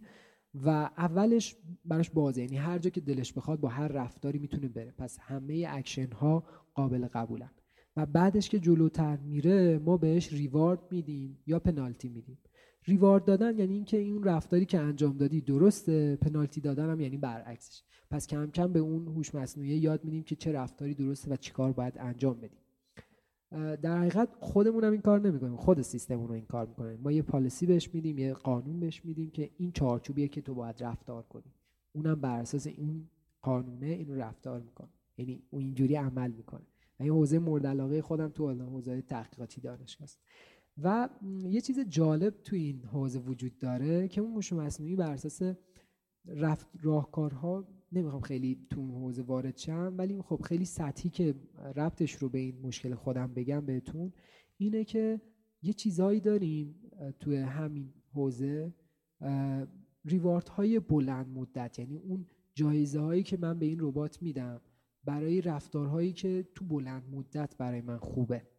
و 0.53 0.69
اولش 0.97 1.55
براش 1.85 2.09
بازه. 2.09 2.41
یعنی 2.41 2.57
هر 2.57 2.77
جا 2.77 2.89
که 2.89 3.01
دلش 3.01 3.33
بخواد 3.33 3.59
با 3.59 3.69
هر 3.69 3.87
رفتاری 3.87 4.39
می‌تونه 4.39 4.67
بره. 4.67 4.91
پس 4.91 5.17
همه 5.21 5.65
اکشن 5.69 6.11
ها 6.11 6.43
قابل 6.73 7.07
قبولن. 7.07 7.51
و 7.97 8.05
بعدش 8.05 8.49
که 8.49 8.59
جلوتر 8.59 9.17
میره 9.17 9.79
ما 9.79 9.97
بهش 9.97 10.33
reward 10.33 10.91
میدیم 10.91 11.37
یا 11.47 11.59
پنالتی 11.59 12.09
میدیم. 12.09 12.37
reward 12.85 13.25
دادن 13.25 13.59
یعنی 13.59 13.73
اینکه 13.73 13.97
این 13.97 14.23
رفتاری 14.23 14.65
که 14.65 14.79
انجام 14.79 15.17
دادی 15.17 15.41
درسته 15.41 16.15
پنالتی 16.15 16.61
دادن 16.61 16.89
هم 16.89 17.01
یعنی 17.01 17.17
برعکسش. 17.17 17.81
پس 18.09 18.27
کم 18.27 18.51
کم 18.51 18.73
به 18.73 18.79
اون 18.79 19.07
هوش 19.07 19.35
مصنوعی 19.35 19.69
یاد 19.69 20.03
میدیم 20.05 20.23
که 20.23 20.35
چه 20.35 20.51
رفتاری 20.51 20.93
درسته 20.93 21.31
و 21.31 21.35
چیکار 21.35 21.71
باید 21.71 21.93
انجام 21.97 22.41
بدیم. 22.41 22.59
در 23.81 23.97
حقیقت 23.97 24.29
خودمون 24.39 24.83
هم 24.83 24.91
این 24.91 25.01
کار 25.01 25.21
نمی‌کنیم. 25.21 25.55
خود 25.55 25.81
سیستم 25.81 26.23
رو 26.23 26.31
این 26.31 26.45
کار 26.45 26.65
می‌کنه 26.65 26.97
ما 26.97 27.11
یه 27.11 27.21
پالیسی 27.21 27.65
بهش 27.65 27.89
میدیم 27.93 28.17
یه 28.17 28.33
قانون 28.33 28.79
بهش 28.79 29.05
میدیم 29.05 29.29
که 29.29 29.49
این 29.57 29.71
چارچوبیه 29.71 30.27
که 30.27 30.41
تو 30.41 30.53
باید 30.53 30.83
رفتار 30.83 31.23
کنی. 31.23 31.53
اونم 31.93 32.21
بر 32.21 32.39
اساس 32.39 32.67
این 32.67 33.09
قانونه 33.41 33.87
این 33.87 34.15
رفتار 34.15 34.61
می‌کنه. 34.61 34.89
یعنی 35.17 35.43
اون 35.49 35.61
اینجوری 35.61 35.95
عمل 35.95 36.31
می‌کنه. 36.31 36.63
این 36.99 37.09
حوزه 37.09 37.39
مورد 37.39 37.67
علاقه 37.67 38.01
خودم 38.01 38.29
تو 38.29 38.53
حوزه 38.53 39.01
تحقیقاتی 39.01 39.61
دانشگاه 39.61 40.07
و 40.77 41.09
یه 41.49 41.61
چیز 41.61 41.79
جالب 41.79 42.41
تو 42.43 42.55
این 42.55 42.83
حوزه 42.85 43.19
وجود 43.19 43.57
داره 43.59 44.07
که 44.07 44.21
اون 44.21 44.33
هوش 44.33 44.53
مصنوعی 44.53 44.95
بر 44.95 45.11
اساس 45.11 45.41
رفت 46.25 46.67
راهکارها 46.81 47.67
نمی‌خوام 47.91 48.21
خیلی 48.21 48.67
تو 48.69 48.87
حوزه 48.87 49.21
وارد 49.21 49.57
شم 49.57 49.95
ولی 49.97 50.21
خب 50.21 50.41
خیلی 50.41 50.65
سطحی 50.65 51.09
که 51.09 51.35
ربطش 51.75 52.13
رو 52.13 52.29
به 52.29 52.39
این 52.39 52.61
مشکل 52.61 52.95
خودم 52.95 53.33
بگم 53.33 53.65
بهتون 53.65 54.13
اینه 54.57 54.83
که 54.83 55.21
یه 55.61 55.73
چیزایی 55.73 56.19
داریم 56.19 56.75
توی 57.19 57.37
همین 57.37 57.93
حوزه 58.13 58.73
ریوارد 60.05 60.47
های 60.47 60.79
بلند 60.79 61.27
مدت 61.27 61.79
یعنی 61.79 61.97
اون 61.97 62.25
جایزه 62.53 62.99
هایی 62.99 63.23
که 63.23 63.37
من 63.37 63.59
به 63.59 63.65
این 63.65 63.77
ربات 63.81 64.21
میدم 64.21 64.61
برای 65.03 65.41
رفتارهایی 65.41 66.13
که 66.13 66.47
تو 66.55 66.65
بلند 66.65 67.03
مدت 67.11 67.57
برای 67.57 67.81
من 67.81 67.97
خوبه. 67.97 68.52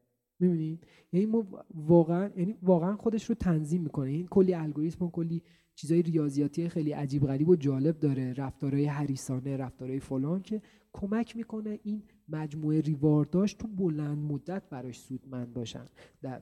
می‌بینیم 0.48 0.80
یعنی 1.12 1.26
ما 1.26 1.46
واقعا 1.74 2.30
یعنی 2.36 2.56
واقعا 2.62 2.96
خودش 2.96 3.24
رو 3.24 3.34
تنظیم 3.34 3.82
می‌کنه. 3.82 4.10
این 4.10 4.26
کلی 4.26 4.54
الگوریتم 4.54 5.04
و 5.04 5.10
کلی 5.10 5.42
چیزای 5.74 6.02
ریاضیاتی 6.02 6.68
خیلی 6.68 6.92
عجیب 6.92 7.26
غریب 7.26 7.48
و 7.48 7.56
جالب 7.56 7.98
داره. 7.98 8.32
رفتارهای 8.32 8.84
حریصانه 8.84 9.56
رفتارهای 9.56 10.00
فلان 10.00 10.42
که 10.42 10.62
کمک 10.92 11.36
می‌کنه 11.36 11.78
این 11.82 12.02
مجموعه 12.28 12.80
ریوارداش 12.80 13.54
تو 13.54 13.68
بلند 13.68 14.18
مدت 14.18 14.62
براش 14.70 14.98
سودمند 14.98 15.54
باشن. 15.54 15.84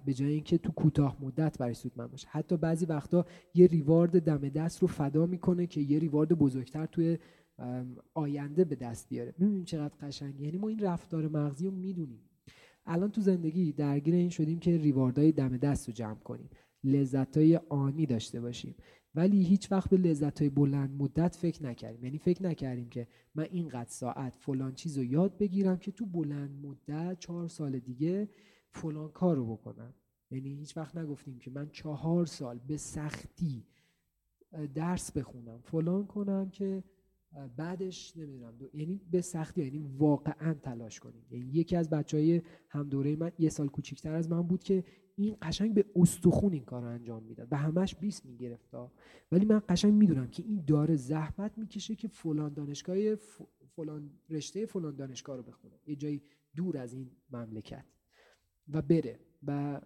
به 0.04 0.14
جای 0.14 0.32
اینکه 0.32 0.58
تو 0.58 0.72
کوتاه 0.72 1.16
مدت 1.20 1.58
براش 1.58 1.76
سودمند 1.76 2.10
باشه 2.10 2.28
حتی 2.30 2.56
بعضی 2.56 2.86
وقتا 2.86 3.26
یه 3.54 3.66
ریوارد 3.66 4.22
دم 4.22 4.48
دست 4.48 4.78
رو 4.78 4.88
فدا 4.88 5.26
می‌کنه 5.26 5.66
که 5.66 5.80
یه 5.80 5.98
ریوارد 5.98 6.32
بزرگتر 6.32 6.86
توی 6.86 7.18
آینده 8.14 8.64
به 8.64 8.76
دست 8.76 9.08
بیاره. 9.08 9.34
می‌بینیم 9.38 9.64
چقدر 9.64 9.94
قشنگه؟ 10.00 10.44
یعنی 10.44 10.58
ما 10.58 10.68
این 10.68 10.78
رفتار 10.78 11.28
مغزی 11.28 11.66
رو 11.66 11.70
می‌دونیم. 11.70 12.20
الان 12.86 13.10
تو 13.10 13.20
زندگی 13.20 13.72
درگیر 13.72 14.14
این 14.14 14.30
شدیم 14.30 14.58
که 14.58 14.76
ریواردهای 14.76 15.32
دم 15.32 15.56
دست 15.56 15.88
رو 15.88 15.94
جمع 15.94 16.18
کنیم. 16.18 16.50
لذتهای 16.84 17.56
آنی 17.56 18.06
داشته 18.06 18.40
باشیم. 18.40 18.74
ولی 19.14 19.42
هیچ 19.42 19.72
وقت 19.72 19.90
به 19.90 19.96
لذت 19.96 20.40
های 20.40 20.48
بلند 20.50 21.02
مدت 21.02 21.36
فکر 21.36 21.62
نکردیم. 21.62 22.04
یعنی 22.04 22.18
فکر 22.18 22.42
نکردیم 22.42 22.88
که 22.88 23.08
من 23.34 23.46
اینقدر 23.50 23.90
ساعت 23.90 24.36
فلان 24.36 24.74
چیز 24.74 24.98
رو 24.98 25.04
یاد 25.04 25.38
بگیرم 25.38 25.78
که 25.78 25.92
تو 25.92 26.06
بلند 26.06 26.66
مدت 26.66 27.18
چهار 27.18 27.48
سال 27.48 27.78
دیگه 27.78 28.28
فلان 28.70 29.08
کار 29.08 29.36
رو 29.36 29.56
بکنم. 29.56 29.94
یعنی 30.30 30.54
هیچ 30.54 30.76
وقت 30.76 30.96
نگفتیم 30.96 31.38
که 31.38 31.50
من 31.50 31.68
چهار 31.70 32.26
سال 32.26 32.58
به 32.58 32.76
سختی 32.76 33.66
درس 34.74 35.12
بخونم 35.12 35.60
فلان 35.60 36.06
کنم 36.06 36.50
که 36.50 36.84
بعدش 37.56 38.16
نمی‌دونم 38.16 38.54
یعنی 38.74 39.00
به 39.10 39.20
سختی 39.20 39.64
یعنی 39.64 39.78
واقعا 39.78 40.54
تلاش 40.54 41.00
کنیم. 41.00 41.22
یعنی 41.30 41.46
یکی 41.46 41.76
از 41.76 41.90
بچه 41.90 42.16
های 42.16 42.42
هم 42.68 42.88
دوره 42.88 43.16
من 43.16 43.32
یه 43.38 43.48
سال 43.48 43.68
کوچیکتر 43.68 44.14
از 44.14 44.30
من 44.30 44.42
بود 44.42 44.64
که 44.64 44.84
این 45.16 45.36
قشنگ 45.42 45.74
به 45.74 45.84
استخون 45.96 46.52
این 46.52 46.64
کار 46.64 46.84
انجام 46.84 47.22
می‌داد. 47.22 47.48
و 47.50 47.56
همش 47.56 47.94
20 47.94 48.26
می‌گرفت 48.26 48.74
ولی 49.32 49.44
من 49.44 49.62
قشنگ 49.68 49.94
می‌دونم 49.94 50.26
که 50.28 50.42
این 50.42 50.64
داره 50.66 50.96
زحمت 50.96 51.58
می‌کشه 51.58 51.94
که 51.94 52.08
فلان 52.08 52.52
دانشگاه 52.52 53.14
فلان 53.76 54.10
رشته 54.30 54.66
فلان 54.66 54.96
دانشگاه 54.96 55.36
رو 55.36 55.42
بخونه. 55.42 55.74
یه 55.86 55.96
جایی 55.96 56.22
دور 56.56 56.78
از 56.78 56.92
این 56.92 57.10
مملکت. 57.30 57.84
و 58.68 58.82
بره. 58.82 59.18
و 59.46 59.80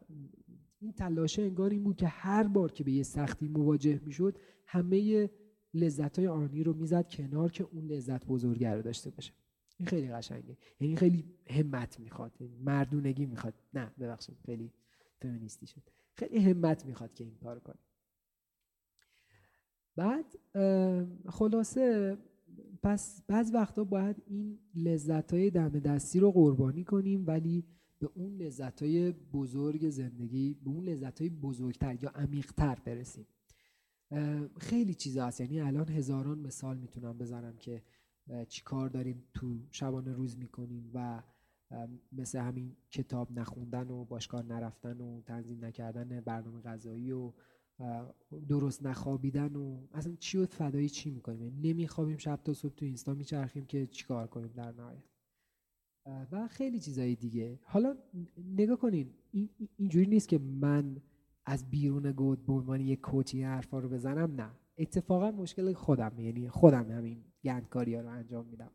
این 0.79 0.93
تلاشه 0.93 1.43
انگار 1.43 1.71
این 1.71 1.85
بود 1.85 1.97
که 1.97 2.07
هر 2.07 2.43
بار 2.43 2.73
که 2.73 2.85
به 2.85 2.93
یه 2.93 3.03
سختی 3.03 3.49
مواجه 3.49 4.01
می‌شد 4.05 4.39
همه 4.67 5.31
لذت 5.77 6.19
های 6.19 6.29
آنی 6.29 6.63
رو 6.63 6.73
می‌زد 6.73 7.09
کنار 7.09 7.53
که 7.53 7.65
اون 7.73 7.87
لذت 7.87 8.27
بزرگه 8.27 8.75
رو 8.75 8.83
داشته 8.83 9.11
باشه. 9.11 9.33
این 9.79 9.89
خیلی 9.89 10.09
قشنگه. 10.09 10.57
یعنی 10.81 10.97
خیلی 10.97 11.25
همت 11.51 12.01
می‌خواد. 12.01 12.33
مردونگی 12.61 13.27
می‌خواد. 13.27 13.55
نه 13.75 13.93
ببخشید 13.99 14.37
خیلی 14.47 14.73
فمینیستی 15.23 15.67
شد. 15.67 15.83
خیلی 16.15 16.39
همت 16.39 16.87
می‌خواد 16.87 17.15
که 17.15 17.25
این 17.25 17.37
کار 17.37 17.59
کنه. 17.59 17.79
بعد 19.97 20.25
خلاصه 21.29 22.17
پس 22.83 23.23
بعض 23.27 23.51
وقتا 23.55 23.85
باید 23.85 24.23
این 24.27 24.59
لذت 24.75 25.33
های 25.33 25.51
دم 25.51 25.69
دستی 25.69 26.21
رو 26.21 26.31
قربانی 26.31 26.85
کنیم 26.85 27.27
ولی 27.27 27.65
به 27.99 28.11
اون 28.15 28.37
لذت 28.37 28.83
های 28.83 29.13
بزرگ 29.13 29.91
زندگی 29.91 30.55
به 30.55 30.71
اون 30.71 30.85
لذت 30.85 31.21
های 31.21 31.31
بزرگتر 31.31 32.03
یا 32.03 32.11
عمیقتر 32.11 32.79
برسیم. 32.85 33.27
خیلی 34.59 34.95
چیزا 34.95 35.27
هست. 35.27 35.41
یعنی 35.41 35.61
الان 35.61 35.89
هزاران 35.89 36.39
مثال 36.39 36.77
می‌تونم 36.77 37.19
بزنم 37.19 37.57
که 37.57 37.83
چی 38.49 38.63
کار 38.63 38.89
داریم 38.89 39.25
تو 39.35 39.59
شبانه 39.71 40.13
روز 40.13 40.39
می‌کنیم 40.39 40.91
و 40.95 41.23
مثل 42.13 42.39
همین 42.39 42.77
کتاب 42.91 43.33
نخوندن 43.39 43.91
و 43.91 44.05
باشگاه 44.05 44.43
نرفتن 44.43 45.01
و 45.01 45.21
تنظیم 45.21 45.65
نکردن 45.65 46.21
برنامه 46.21 46.61
غذایی 46.61 47.13
و 47.13 47.33
درست 48.49 48.87
نخوابیدن 48.87 49.57
و 49.57 49.87
اصلا 49.93 50.17
چی 50.21 50.39
و 50.39 50.47
فدایی 50.47 50.89
چی 50.89 51.11
می‌کنیم؟ 51.11 51.43
یعنی 51.43 51.69
نمیخوابیم 51.69 52.17
شب 52.17 52.41
تا 52.45 52.53
صبح 52.53 52.75
تو 52.75 52.85
اینستا 52.85 53.15
میچرخیم 53.15 53.67
که 53.67 53.87
چیکار 53.87 54.27
کنیم 54.27 54.53
در 54.53 54.73
نهایت. 54.73 55.05
و 56.33 56.49
خیلی 56.49 56.81
چیزایی 56.81 57.17
دیگه. 57.17 57.61
حالا 57.63 57.97
نگاه 58.57 58.77
کنین 58.77 59.11
این 59.33 59.49
اینجوری 59.77 60.07
نیست 60.07 60.29
که 60.29 60.39
من 60.39 60.97
از 61.47 61.71
بیرون 61.71 62.13
گود 62.13 62.47
به 62.47 62.53
عنوان 62.53 62.81
یک 62.81 63.01
کوچی 63.01 63.43
حرفا 63.43 63.79
رو 63.79 63.89
بزنم 63.89 64.35
نه. 64.35 64.51
اتفاقا 64.79 65.31
مشکل 65.31 65.73
خودم 65.73 66.13
یعنی 66.19 66.49
خودم 66.49 66.91
همین 66.91 67.25
گندکاری 67.45 67.95
ها 67.95 68.01
رو 68.01 68.09
انجام 68.09 68.47
میدم. 68.47 68.71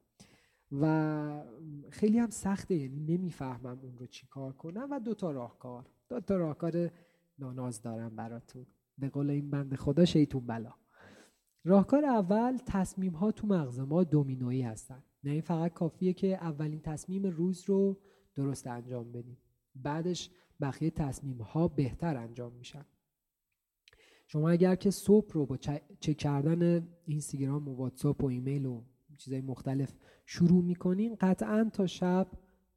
و 0.71 1.43
خیلی 1.89 2.17
هم 2.17 2.29
سخته 2.29 2.75
یعنی 2.75 2.99
نمی‌فهمم 2.99 3.79
اون 3.83 3.97
رو 3.97 4.05
چی 4.05 4.27
کار 4.27 4.53
کنم 4.53 4.87
و 4.91 4.99
دوتا 4.99 5.31
راهکار. 5.31 5.85
دوتا 6.09 6.37
راهکار 6.37 6.89
ناناز 7.39 7.81
دارم 7.81 8.15
براتون. 8.15 8.65
به 8.97 9.09
قول 9.09 9.29
این 9.29 9.49
بند 9.49 9.75
خدا 9.75 10.05
شیطون 10.05 10.47
بلا. 10.47 10.73
راهکار 11.63 12.05
اول 12.05 12.57
تصمیم 12.65 13.13
ها 13.13 13.31
تو 13.31 13.47
مغز 13.47 13.79
ما 13.79 14.03
دومینویی 14.03 14.61
هستن. 14.61 15.03
یعنی 15.23 15.41
فقط 15.41 15.73
کافیه 15.73 16.13
که 16.13 16.27
اولین 16.27 16.81
تصمیم 16.81 17.25
روز 17.25 17.63
رو 17.69 17.97
درست 18.35 18.67
انجام 18.67 19.11
بدیم. 19.11 19.37
بعدش 19.75 20.29
بقیه 20.61 20.89
تصمیم 20.89 21.41
ها 21.41 21.67
بهتر 21.67 22.17
انجام 22.17 22.53
میشن. 22.53 22.85
شما 24.27 24.49
اگر 24.49 24.75
که 24.75 24.91
صبح 24.91 25.33
رو 25.33 25.45
با 25.45 25.57
چک 25.99 26.17
کردن 26.17 26.87
اینستاگرام 27.05 27.67
و 27.67 27.75
واتساپ 27.75 28.23
و 28.23 28.27
ایمیل 28.27 28.65
و 28.65 28.81
چیزای 29.17 29.41
مختلف 29.41 29.93
شروع 30.25 30.63
می‌کنین 30.63 31.15
قطعا 31.15 31.69
تا 31.73 31.87
شب 31.87 32.27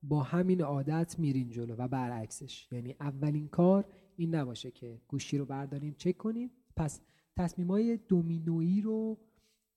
با 0.02 0.22
همین 0.22 0.62
عادت 0.62 1.18
میرین 1.18 1.50
جلو 1.50 1.74
و 1.74 1.88
برعکسش. 1.88 2.68
یعنی 2.72 2.96
اولین 3.00 3.48
کار 3.48 3.84
این 4.16 4.34
نباشه 4.34 4.70
که 4.70 5.00
گوشی 5.08 5.38
رو 5.38 5.46
برداریم 5.46 5.94
چک 5.98 6.16
کنیم 6.16 6.50
پس 6.76 7.00
تصمیم 7.36 7.70
های 7.70 7.96
دومینویی 7.96 8.80
رو 8.80 9.18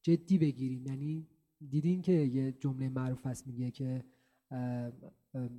جدی 0.02 0.38
بگیریم 0.38 0.88
یعنی 0.88 1.28
دیدین 1.70 2.02
که 2.02 2.12
یه 2.12 2.52
جمله 2.52 2.90
معروف 2.90 3.26
هست 3.26 3.48
میگه 3.48 3.72
که 3.72 4.04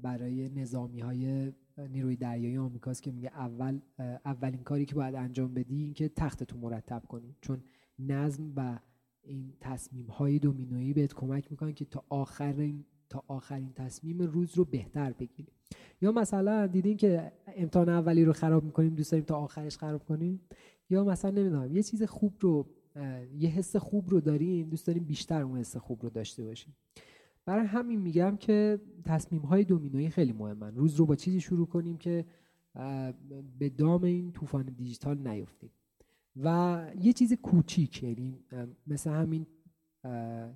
برای 0.03 0.49
نظامی 0.49 1.01
های 1.01 1.53
نیروی 1.79 2.17
دریایی 2.17 2.57
آمریکاست 2.57 3.03
که 3.03 3.13
میگه 3.13 3.29
اول 3.29 3.81
اولین 4.25 4.63
کاری 4.63 4.87
که 4.87 4.95
باید 4.95 5.15
انجام 5.15 5.55
بدی 5.55 5.77
این 5.77 5.95
که 5.95 6.09
تختتو 6.09 6.59
مرتب 6.59 7.03
کنی. 7.09 7.37
چون 7.41 7.63
نظم 7.99 8.53
و 8.57 8.79
این 9.23 9.53
تصمیم 9.61 10.07
های 10.07 10.39
دومینویی 10.39 10.93
بهت 10.93 11.15
کمک 11.15 11.51
می‌کنن 11.51 11.73
که 11.73 11.85
تا 11.85 12.05
آخرین 12.09 12.85
تا 13.09 13.25
آخرین 13.29 13.73
تصمیم 13.73 14.23
روز 14.23 14.55
رو 14.55 14.65
بهتر 14.65 15.13
بگیری. 15.13 15.53
یا 16.01 16.13
مثلا 16.13 16.67
دیدین 16.67 16.97
که 16.97 17.33
امتحان 17.57 17.89
اولی 17.89 18.25
رو 18.25 18.33
خراب 18.33 18.65
می‌کنیم 18.65 18.95
دوست 18.95 19.13
داریم 19.13 19.25
تا 19.25 19.37
آخرش 19.37 19.79
خراب 19.79 20.05
کنیم؟ 20.05 20.41
یا 20.91 21.05
مثلا 21.05 21.31
نمی‌دونم 21.31 21.77
یه 21.77 21.83
چیز 21.83 22.03
خوب 22.03 22.35
رو 22.41 22.67
یه 23.39 23.49
حس 23.49 23.77
خوب 23.77 24.11
رو 24.11 24.21
داریم 24.21 24.69
دوست 24.69 24.87
داریم 24.87 25.05
بیشتر 25.05 25.43
اون 25.43 25.59
حس 25.59 25.77
خوب 25.77 26.03
رو 26.03 26.11
داشته 26.11 26.45
باشیم. 26.45 26.77
برای 27.49 27.67
همین 27.67 28.01
میگم 28.01 28.37
که 28.37 28.81
تصمیم 29.05 29.43
های 29.43 29.65
دومینویی 29.65 30.11
خیلی 30.11 30.33
مهمن. 30.33 30.75
روز 30.75 30.95
رو 30.95 31.07
با 31.07 31.17
چیزی 31.17 31.41
شروع 31.41 31.67
کنیم 31.67 31.97
که 31.97 32.25
به 33.59 33.69
دام 33.69 34.05
این 34.05 34.33
طوفان 34.33 34.63
دیجیتال 34.63 35.29
نیفتیم. 35.29 35.71
و 36.37 36.87
یه 37.01 37.13
چیز 37.13 37.33
کوچیک 37.33 38.03
یعنی 38.03 38.45
مثل 38.87 39.11
همین 39.11 39.47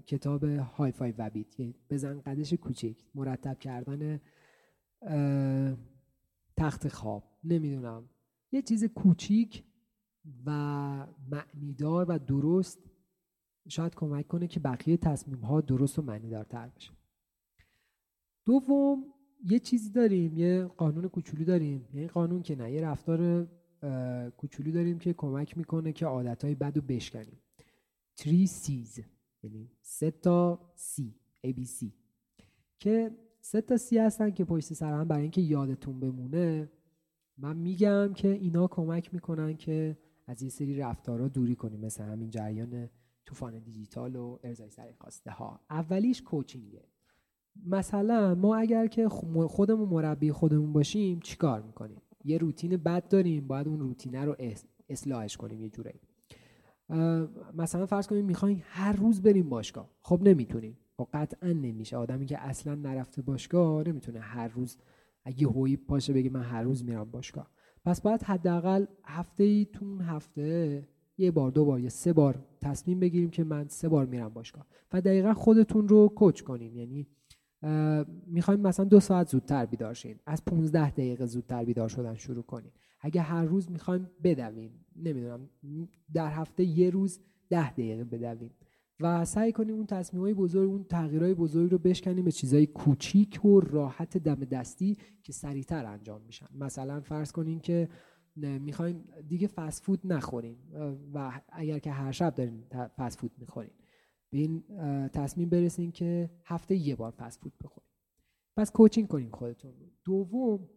کتاب 0.07 0.45
های 0.45 0.93
فای 0.93 1.15
وبیت 1.19 1.61
یعنی 1.61 1.75
بزن 1.91 2.21
قدش 2.21 2.55
کوچیک. 2.55 3.05
مرتب 3.15 3.59
کردن 3.59 4.21
تخت 6.57 6.89
خواب. 6.89 7.25
نمی‌دونم. 7.45 8.09
یه 8.53 8.63
چیز 8.63 8.85
کوچیک 8.85 9.65
و 10.47 10.51
معنیدار 11.31 12.07
و 12.09 12.19
درست 12.19 12.79
شاید 13.69 13.95
کمک 13.95 14.29
کنه 14.29 14.47
که 14.47 14.61
بقیه 14.61 14.97
تصمیم 14.97 15.39
ها 15.39 15.61
درست 15.61 15.99
و 15.99 16.03
معنیدارتر 16.03 16.69
بشه. 16.69 16.93
دوم 18.47 19.05
یه 19.45 19.59
چیزی 19.59 19.91
داریم 19.91 20.39
یه 20.39 20.65
قانون 20.65 21.09
کوچولو 21.09 21.45
داریم. 21.45 21.89
یعنی 21.95 22.09
قانون 22.09 22.43
که 22.43 22.57
نه 22.57 22.73
یه 22.73 22.81
رفتار 22.81 23.49
کوچولو 24.37 24.73
داریم 24.73 24.99
که 24.99 25.13
کمک 25.13 25.59
می‌کنه 25.59 25.93
که 25.93 26.07
عادتهای 26.07 26.55
بد 26.55 26.77
رو 26.77 26.83
بشکنیم. 26.83 27.39
3 28.15 28.47
سیز 28.47 29.01
یعنی 29.43 29.71
سه 29.81 30.11
تا 30.11 30.73
سی 30.75 31.15
ABC 31.47 31.87
که 32.79 33.17
سه 33.41 33.61
تا 33.61 33.77
سی 33.77 33.99
هستن 33.99 34.31
که 34.31 34.45
پشت 34.45 34.73
سر 34.73 34.93
هم 34.93 35.09
برای 35.09 35.23
اینکه 35.23 35.41
یادتون 35.41 36.01
بمونه 36.01 36.71
من 37.39 37.57
میگم 37.57 38.13
که 38.15 38.29
اینا 38.29 38.67
کمک 38.67 39.15
می‌کنن 39.15 39.57
که 39.57 39.99
از 40.27 40.43
یه 40.43 40.49
سری 40.49 40.77
رفتارها 40.77 41.29
دوری 41.29 41.57
کنیم. 41.57 41.81
مثل 41.81 42.05
همین 42.05 42.31
جریان 42.31 42.91
طوفان 43.27 43.59
دیجیتال 43.59 44.17
و 44.17 44.39
ارزای 44.45 44.71
سر 44.71 44.93
خواسته 44.99 45.31
ها. 45.31 45.61
اولیش 45.71 46.23
کوچینگه. 46.23 46.85
مثلا 47.67 48.35
ما 48.35 48.57
اگر 48.57 48.87
که 48.87 49.09
خودمون 49.49 49.89
مربی 49.89 50.33
خودمون 50.33 50.73
باشیم 50.73 51.21
چیکار 51.21 51.63
می‌کنیم؟ 51.63 52.03
یه 52.25 52.39
روتین 52.39 52.77
بد 52.77 53.09
داریم 53.09 53.47
باید 53.47 53.69
اون 53.69 53.81
روتینه 53.81 54.25
رو 54.25 54.37
اصلاحش 54.89 55.37
کنیم 55.37 55.63
یه 55.63 55.71
جوری 55.71 56.01
مثلا 57.55 57.87
فرض 57.87 58.07
کنیم 58.07 58.25
می‌خواین 58.25 58.63
هر 58.65 58.93
روز 58.93 59.23
بریم 59.23 59.49
باشگاه. 59.49 59.91
خب 60.03 60.21
نمی‌تونیم. 60.23 60.79
خب 60.97 61.09
قطعا 61.13 61.53
نمیشه. 61.53 61.97
آدمی 61.97 62.27
که 62.27 62.39
اصلا 62.39 62.75
نرفته 62.75 63.23
باشگاه 63.23 63.89
نمی‌تونه 63.89 64.21
هر 64.21 64.49
روز 64.49 64.77
اگه 65.25 65.47
هوی 65.47 65.77
پاشه 65.77 66.13
بگه 66.13 66.31
من 66.31 66.43
هر 66.43 66.63
روز 66.63 66.85
میرم 66.85 67.11
باشگاه. 67.11 67.51
پس 67.85 68.01
باید 68.01 68.23
حداقل 68.23 68.87
هفته 69.05 69.45
ای 69.45 69.65
تون 69.73 70.01
هفته 70.01 70.89
یه 71.19 71.31
بار 71.31 71.51
دو 71.51 71.65
بار 71.65 71.81
یا 71.81 71.89
سه 71.89 72.13
بار 72.13 72.45
تصمیم 72.61 73.01
بگیریم 73.01 73.31
که 73.31 73.45
من 73.45 73.69
سه 73.69 73.89
بار 73.89 74.07
میرم 74.07 74.29
باشگاه. 74.29 74.67
و 74.93 75.01
دقیقا 75.01 75.35
خودتون 75.35 75.89
رو 75.89 76.09
کوچ 76.09 76.41
کنیم 76.43 76.77
یعنی 76.77 77.07
می‌خوایم 78.27 78.61
مثلا 78.61 78.85
دو 78.85 79.01
ساعت 79.01 79.29
زودتر 79.29 79.67
بیدار 79.67 79.95
شین. 79.95 80.17
از 80.27 80.45
15 80.45 80.91
دقیقه 80.91 81.27
زودتر 81.27 81.65
بیدار 81.65 81.89
شدن 81.89 82.15
شروع 82.15 82.43
کنیم 82.43 82.73
اگه 83.01 83.21
هر 83.21 83.45
روز 83.45 83.71
می‌خوایم 83.71 84.11
بدویم. 84.25 84.85
نمی‌دونم 84.97 85.49
در 86.15 86.31
هفته 86.31 86.65
یه 86.65 86.91
روز 86.91 87.21
ده 87.51 87.73
دقیقه 87.73 88.05
بدویم. 88.05 88.51
و 89.01 89.25
سعی 89.25 89.53
کنیم 89.53 89.75
اون 89.75 89.87
تصمیمای 89.87 90.35
بزرگ 90.35 90.71
اون 90.71 90.85
تغییرهای 90.85 91.35
بزرگ 91.35 91.71
رو 91.71 91.79
بشکنیم 91.79 92.25
به 92.25 92.33
چیزای 92.33 92.67
کوچیک 92.67 93.45
و 93.45 93.61
راحت 93.61 94.19
دم 94.19 94.35
دستی 94.35 94.97
که 95.23 95.33
سریعتر 95.33 95.87
انجام 95.87 96.23
میشن. 96.23 96.47
مثلا 96.55 97.01
فرض 97.01 97.33
کنیم 97.33 97.61
که 97.61 97.89
می‌خوایم 98.37 99.05
دیگه 99.29 99.47
فست 99.47 99.85
فود 99.85 100.01
نخوریم. 100.05 100.59
و 101.15 101.41
اگر 101.49 101.79
که 101.79 101.91
هر 101.91 102.13
شب 102.13 102.35
دارین 102.35 102.65
فست 102.97 103.19
فود 103.19 103.33
می‌خوریم. 103.39 103.73
به 104.31 104.39
این 104.39 104.65
تصمیم 105.09 105.49
برسیم 105.49 105.93
که 105.93 106.31
هفته 106.45 106.75
یه 106.75 106.97
بار 106.97 107.11
فست 107.11 107.41
فود 107.41 107.53
بخوریم. 107.65 107.91
پس 108.57 108.73
کوچینگ 108.73 109.09
کنیم 109.09 109.31
خودتون. 109.31 109.75
دوم 110.05 110.69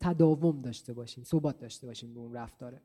تداوم 0.00 0.62
داشته 0.62 0.92
باشیم 0.92 1.24
ثبات 1.24 1.58
داشته 1.58 1.86
باشیم 1.86 2.14
به 2.14 2.20
اون 2.20 2.32
رفتاره 2.32 2.82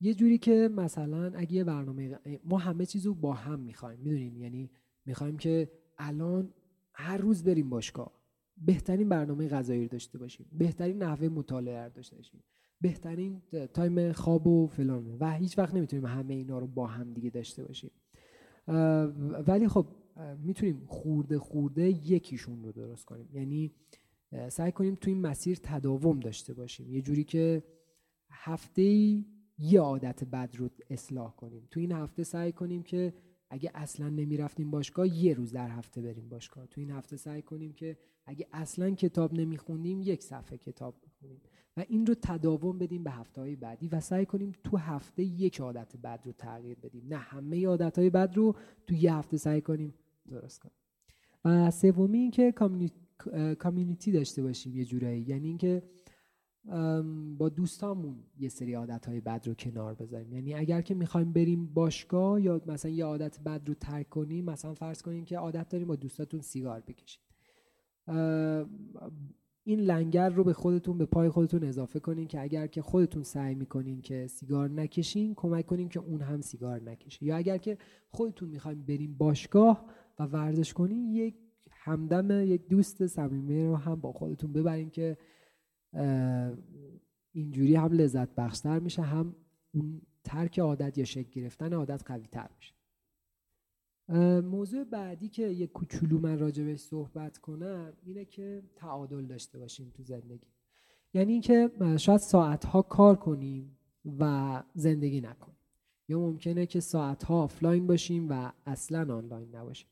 یه 0.00 0.14
جوری 0.14 0.38
که 0.38 0.70
مثلا 0.72 1.32
اگه 1.34 1.52
یه 1.52 1.64
برنامه 1.64 2.18
ما 2.44 2.58
همه 2.58 2.86
چیز 2.86 3.06
رو 3.06 3.14
با 3.14 3.32
هم 3.32 3.60
می‌خوایم 3.60 4.00
می‌دونین؟ 4.00 4.36
یعنی 4.36 4.70
می‌خوایم 5.04 5.36
که 5.36 5.70
الان 5.98 6.54
هر 6.92 7.16
روز 7.16 7.44
بریم 7.44 7.70
باشگاه. 7.70 8.21
بهترین 8.66 9.08
برنامه 9.08 9.48
غذایی 9.48 9.82
رو 9.82 9.88
داشته 9.88 10.18
باشیم. 10.18 10.46
بهترین 10.52 11.02
نحوه 11.02 11.28
مطالعه 11.28 11.84
رو 11.84 11.90
داشته 11.90 12.16
باشیم. 12.16 12.40
بهترین 12.80 13.42
تایم 13.74 14.12
خواب 14.12 14.46
و 14.46 14.66
فلان. 14.66 15.16
و 15.20 15.32
هیچ 15.32 15.58
وقت 15.58 15.74
نمی‌تونیم 15.74 16.06
همه 16.06 16.34
اینا 16.34 16.58
رو 16.58 16.66
با 16.66 16.86
هم 16.86 17.12
دیگه 17.12 17.30
داشته 17.30 17.64
باشیم. 17.64 17.90
ولی 19.46 19.68
خب 19.68 19.86
می‌تونیم 20.38 20.86
خورده 20.86 21.38
خورده 21.38 21.88
یکیشون 21.88 22.62
رو 22.62 22.72
درست 22.72 23.04
کنیم. 23.04 23.28
یعنی 23.32 23.72
سعی 24.48 24.72
کنیم 24.72 24.94
تو 24.94 25.10
این 25.10 25.20
مسیر 25.20 25.58
تداوم 25.62 26.20
داشته 26.20 26.54
باشیم. 26.54 26.90
یه 26.90 27.02
جوری 27.02 27.24
که 27.24 27.62
هفته 28.30 28.82
یه 29.58 29.80
عادت 29.80 30.24
بد 30.24 30.56
رو 30.56 30.68
اصلاح 30.90 31.36
کنیم. 31.36 31.68
تو 31.70 31.80
این 31.80 31.92
هفته 31.92 32.24
سعی 32.24 32.52
کنیم 32.52 32.82
که 32.82 33.14
اگه 33.52 33.70
اصلا 33.74 34.08
نمی‌رفتیم 34.08 34.70
باشگاه 34.70 35.08
یه 35.08 35.34
روز 35.34 35.52
در 35.52 35.68
هفته 35.68 36.02
بریم 36.02 36.28
باشگاه. 36.28 36.66
تو 36.66 36.80
این 36.80 36.90
هفته 36.90 37.16
سعی 37.16 37.42
کنیم 37.42 37.72
که 37.72 37.96
اگه 38.26 38.46
اصلا 38.52 38.90
کتاب 38.90 39.34
نمیخوندیم 39.34 40.00
یک 40.02 40.22
صفحه 40.22 40.58
کتاب 40.58 40.94
بخونیم 41.06 41.40
و 41.76 41.84
این 41.88 42.06
رو 42.06 42.14
تداوم 42.22 42.78
بدیم 42.78 43.04
به 43.04 43.10
هفته 43.10 43.40
های 43.40 43.56
بعدی 43.56 43.88
و 43.88 44.00
سعی 44.00 44.26
کنیم 44.26 44.52
تو 44.64 44.76
هفته 44.76 45.22
یک 45.22 45.60
عادت 45.60 45.96
بد 45.96 46.20
رو 46.24 46.32
تغییر 46.32 46.78
بدیم. 46.82 47.06
نه 47.08 47.16
همه 47.16 47.66
عادت 47.66 47.98
های 47.98 48.10
بد 48.10 48.36
رو 48.36 48.56
تو 48.86 48.94
یه 48.94 49.14
هفته 49.14 49.36
سعی 49.36 49.60
کنیم 49.60 49.94
درست 50.28 50.60
کنیم. 50.60 50.76
و 51.44 51.70
سومی 51.70 52.18
این 52.18 52.30
که 52.30 52.52
کامیونیتی 53.58 54.12
داشته 54.12 54.42
باشیم 54.42 54.76
یه 54.76 54.84
جورایی. 54.84 55.22
یعنی 55.22 55.48
اینکه 55.48 55.82
با 57.38 57.48
دوستامون 57.48 58.16
یه 58.38 58.48
سری 58.48 58.74
عادت 58.74 59.06
های 59.06 59.20
بد 59.20 59.48
رو 59.48 59.54
کنار 59.54 59.94
بذاریم. 59.94 60.32
یعنی 60.32 60.54
اگر 60.54 60.80
که 60.80 60.94
می‌خوایم 60.94 61.32
بریم 61.32 61.66
باشگاه 61.66 62.42
یا 62.42 62.60
مثلا 62.66 62.90
یه 62.90 63.04
عادت 63.04 63.40
بد 63.40 63.68
رو 63.68 63.74
ترک 63.74 64.08
کنیم 64.08 64.44
مثلا 64.44 64.74
فرض 64.74 65.02
کنیم 65.02 65.24
که 65.24 65.38
عادت 65.38 65.68
داریم 65.68 65.86
با 65.86 65.96
دوستاتون 65.96 66.40
سیگار 66.40 66.80
بکشید 66.80 67.20
این 69.64 69.80
لنگر 69.80 70.28
رو 70.28 70.44
به 70.44 70.52
خودتون 70.52 70.98
به 70.98 71.06
پای 71.06 71.28
خودتون 71.28 71.64
اضافه 71.64 72.00
کنین 72.00 72.26
که 72.28 72.40
اگر 72.40 72.66
که 72.66 72.82
خودتون 72.82 73.22
سعی 73.22 73.54
می‌کنین 73.54 74.02
که 74.02 74.26
سیگار 74.26 74.70
نکشین 74.70 75.34
کمک 75.34 75.66
کنین 75.66 75.88
که 75.88 76.00
اون 76.00 76.20
هم 76.20 76.40
سیگار 76.40 76.82
نکشه. 76.82 77.24
یا 77.24 77.36
اگر 77.36 77.58
که 77.58 77.78
خودتون 78.08 78.48
می‌خوایم 78.48 78.82
بریم 78.82 79.14
باشگاه 79.18 79.86
و 80.18 80.26
ورزش 80.26 80.72
کنین 80.72 81.06
یک 81.06 81.34
همدم 81.70 82.30
یک 82.46 82.68
دوست 82.68 83.06
صمیمی 83.06 83.64
رو 83.64 83.76
هم 83.76 84.00
با 84.00 84.12
خودتون 84.12 84.52
ببرین 84.52 84.90
که 84.90 85.16
اینجوری 87.32 87.74
هم 87.74 87.92
لذت 87.92 88.34
بخشتر 88.34 88.78
میشه 88.78 89.02
هم 89.02 89.36
اون 89.74 90.02
ترک 90.24 90.58
عادت 90.58 90.98
یا 90.98 91.04
شکل 91.04 91.30
گرفتن 91.40 91.72
عادت 91.72 92.02
قوی 92.06 92.26
تر 92.26 92.50
میشه 92.56 92.74
موضوع 94.40 94.84
بعدی 94.84 95.28
که 95.28 95.42
یک 95.42 95.72
کوچولو 95.72 96.18
من 96.18 96.38
راجبش 96.38 96.78
صحبت 96.78 97.38
کنم 97.38 97.92
اینه 98.02 98.24
که 98.24 98.62
تعادل 98.76 99.26
داشته 99.26 99.58
باشیم 99.58 99.90
تو 99.94 100.02
زندگی. 100.02 100.46
یعنی 101.14 101.32
اینکه 101.32 101.70
شاید 101.98 102.20
ساعتها 102.20 102.82
کار 102.82 103.16
کنیم 103.16 103.78
و 104.18 104.62
زندگی 104.74 105.20
نکنیم. 105.20 105.56
یا 106.08 106.18
ممکنه 106.18 106.66
که 106.66 106.80
ساعتها 106.80 107.42
آفلاین 107.42 107.86
باشیم 107.86 108.26
و 108.30 108.52
اصلا 108.66 109.16
آنلاین 109.16 109.56
نباشیم. 109.56 109.88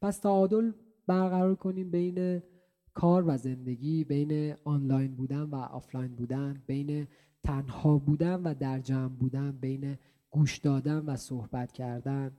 پس 0.00 0.18
تعادل 0.18 0.72
برقرار 1.06 1.54
کنیم 1.54 1.90
بین 1.90 2.42
کار 2.94 3.24
و 3.26 3.36
زندگی 3.36 4.04
بین 4.04 4.56
آنلاین 4.64 5.14
بودن 5.14 5.42
و 5.42 5.54
آفلاین 5.54 6.14
بودن 6.14 6.62
بین 6.66 7.06
تنها 7.42 7.98
بودن 7.98 8.42
و 8.42 8.54
در 8.54 8.80
جمع 8.80 9.08
بودن 9.08 9.52
بین 9.52 9.98
گوش 10.30 10.58
دادن 10.58 10.98
و 10.98 11.16
صحبت 11.16 11.72
کردن 11.72 12.36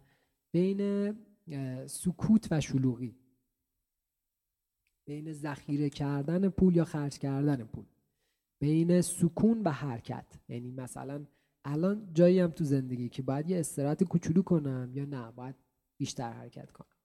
بین 0.51 1.11
سکوت 1.87 2.47
و 2.51 2.61
شلوغی 2.61 3.15
بین 5.05 5.33
ذخیره 5.33 5.89
کردن 5.89 6.49
پول 6.49 6.75
یا 6.75 6.85
خرج 6.85 7.17
کردن 7.17 7.63
پول 7.63 7.85
بین 8.59 9.01
سکون 9.01 9.61
و 9.63 9.69
حرکت. 9.69 10.39
یعنی 10.49 10.71
مثلا 10.71 11.25
الان 11.65 12.13
جایی 12.13 12.39
هم 12.39 12.51
تو 12.51 12.63
زندگی 12.63 13.09
که 13.09 13.21
باید 13.21 13.49
یه 13.49 13.59
استراحت 13.59 14.03
کوچولو 14.03 14.41
کنم 14.41 14.91
یا 14.93 15.05
نه 15.05 15.31
باید 15.31 15.55
بیشتر 15.97 16.31
حرکت 16.31 16.71
کنم 16.71 16.97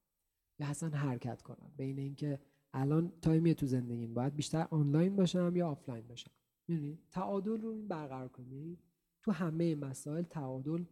یا 0.59 0.67
اصلا 0.67 0.89
حرکت 0.89 1.43
کنم. 1.43 1.73
بین 1.77 1.99
اینکه 1.99 2.41
الان 2.77 3.13
time 3.23 3.48
ی 3.48 3.55
تو 3.55 3.67
زندگیم 3.67 4.15
باید 4.15 4.37
بیشتر 4.37 4.67
آنلاین 4.71 5.17
باشم 5.17 5.53
یا 5.57 5.69
آفلاین 5.69 6.07
باشم؟ 6.07 6.31
می‌دونی؟ 6.69 6.99
تعادل 7.11 7.61
رو 7.61 7.83
برقرار 7.83 8.29
کنی. 8.29 8.79
تو 9.23 9.33
همه 9.33 9.75
مسائل 9.75 10.23
تعادل 10.23 10.85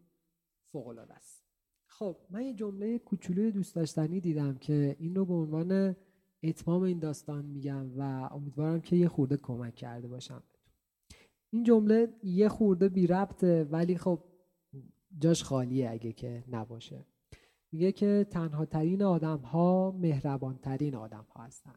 فوق 0.63 0.87
العاده 0.87 1.15
است. 1.15 1.45
خب 1.87 2.17
من 2.31 2.43
یه 2.43 2.55
جمله 2.55 2.99
کوچولوی 2.99 3.53
دوست 3.53 3.75
داشتنی 3.75 4.21
دیدم 4.21 4.55
که 4.55 4.97
این 4.99 5.15
رو 5.15 5.25
به 5.25 5.35
عنوان 5.35 5.97
اتمام 6.43 6.83
این 6.83 6.99
داستان 6.99 7.45
میگم 7.45 7.99
و 7.99 8.29
امیدوارم 8.33 8.81
که 8.81 8.97
یه 8.97 9.09
خورده 9.09 9.37
کمک 9.37 9.75
کرده 9.75 10.09
باشم 10.09 10.43
این 11.51 11.63
جمله 11.63 12.15
یه 12.23 12.49
خورده 12.49 12.89
بی 12.89 13.07
ربطه 13.07 13.65
ولی 13.65 13.99
خب 13.99 14.25
جاش 15.19 15.45
خالیه 15.45 15.91
اگه 15.91 16.13
که 16.13 16.45
نباشه. 16.49 17.07
میگه 17.75 17.93
که 17.93 18.27
تنها 18.31 18.65
ترین 18.65 19.03
آدم 19.03 19.39
ها 19.39 19.91
مهربان 19.91 20.59
ترین 20.59 20.95
آدم 20.95 21.27
ها 21.35 21.45
هستن. 21.45 21.77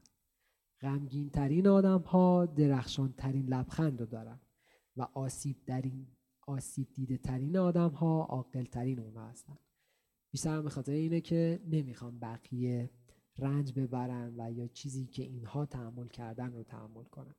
غمگین 0.82 1.30
ترین 1.30 1.68
آدم 1.68 2.02
ها 2.02 2.46
درخشان 2.46 3.14
ترین 3.14 3.46
لبخند 3.46 4.00
رو 4.00 4.06
دارن 4.06 4.40
و 4.98 5.08
آسیب 5.14 5.58
ترین 5.68 6.08
آسیب 6.48 6.88
دیده 6.94 7.18
ترین 7.18 7.58
آدم 7.58 7.90
ها 7.90 8.24
عاقل 8.24 8.64
ترین 8.64 9.00
اونا 9.00 9.28
هستن. 9.28 9.58
بیشتر 10.32 10.62
به 10.62 10.70
خاطر 10.70 10.92
اینه 10.92 11.22
که 11.22 11.60
نمی‌خوام 11.68 12.20
بقیه 12.20 12.90
رنج 13.38 13.80
ببرن 13.80 14.34
و 14.38 14.52
یا 14.52 14.68
چیزی 14.68 15.06
که 15.06 15.24
اینها 15.24 15.66
تحمل 15.66 16.08
کردن 16.08 16.54
رو 16.54 16.64
تحمل 16.64 17.04
کنن. 17.04 17.36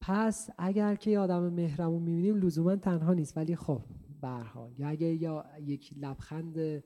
پس 0.00 0.50
اگر 0.58 0.94
که 0.94 1.18
آدم 1.18 1.52
مهرمون 1.52 2.02
می‌بینیم 2.02 2.36
لزوما 2.36 2.76
تنها 2.76 3.14
نیست. 3.14 3.36
ولی 3.36 3.56
خب 3.56 3.82
برحال 4.20 4.78
یا 4.78 4.88
اگه 4.88 5.06
یا 5.06 5.44
یک 5.60 5.94
لبخند 5.96 6.82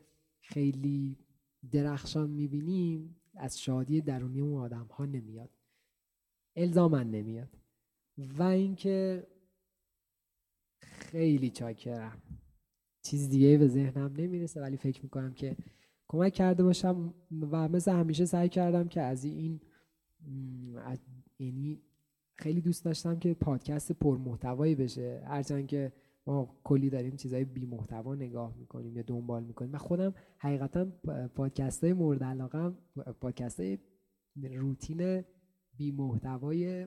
خیلی 0.49 1.19
درخشان 1.71 2.31
می‌بینیم 2.31 3.17
از 3.35 3.61
شادی 3.61 4.01
درونی 4.01 4.41
اون 4.41 4.61
آدم 4.63 4.87
ها 4.87 5.05
نمیاد. 5.05 5.51
الزامن 6.57 7.11
نمیاد. 7.11 7.49
و 8.19 8.43
اینکه 8.43 9.27
خیلی 10.81 11.51
چاکرم. 11.51 12.23
چیز 13.03 13.29
دیگه 13.29 13.59
به 13.59 13.69
ذهنم 13.69 14.13
نمی‌رسه 14.17 14.61
ولی 14.61 14.77
فکر 14.77 15.03
می‌کنم 15.03 15.35
که 15.35 15.57
کمک 16.09 16.33
کرده 16.33 16.63
باشم. 16.63 17.15
و 17.41 17.69
مثل 17.69 17.93
همیشه 17.93 18.25
سعی 18.25 18.49
کردم 18.49 18.89
که 18.89 19.01
از 19.01 19.25
این 19.25 19.61
یعنی 21.39 21.83
خیلی 22.35 22.61
دوست 22.61 22.85
داشتم 22.85 23.19
که 23.19 23.35
پادکست 23.35 23.93
پرمحتوایی 23.93 24.75
بشه. 24.75 25.23
هرچند 25.27 25.67
که 25.67 25.93
ما 26.27 26.57
کلی 26.65 26.91
داریم 26.91 27.17
چیزای 27.17 27.45
بی 27.45 27.67
محتوا 27.67 28.15
نگاه 28.15 28.57
می‌کنیم 28.59 28.97
یا 28.97 29.03
دنبال 29.03 29.45
می‌کنیم. 29.45 29.73
و 29.73 29.79
خودم 29.79 30.15
حقیقتا 30.39 30.85
پادکست 31.35 31.85
های 31.85 31.93
مورد 31.93 32.25
علاقه 32.25 32.71
پادکست 33.21 33.61
های 33.61 33.79
روتین 34.43 35.25
بی 35.77 35.93
محتوای 35.93 36.87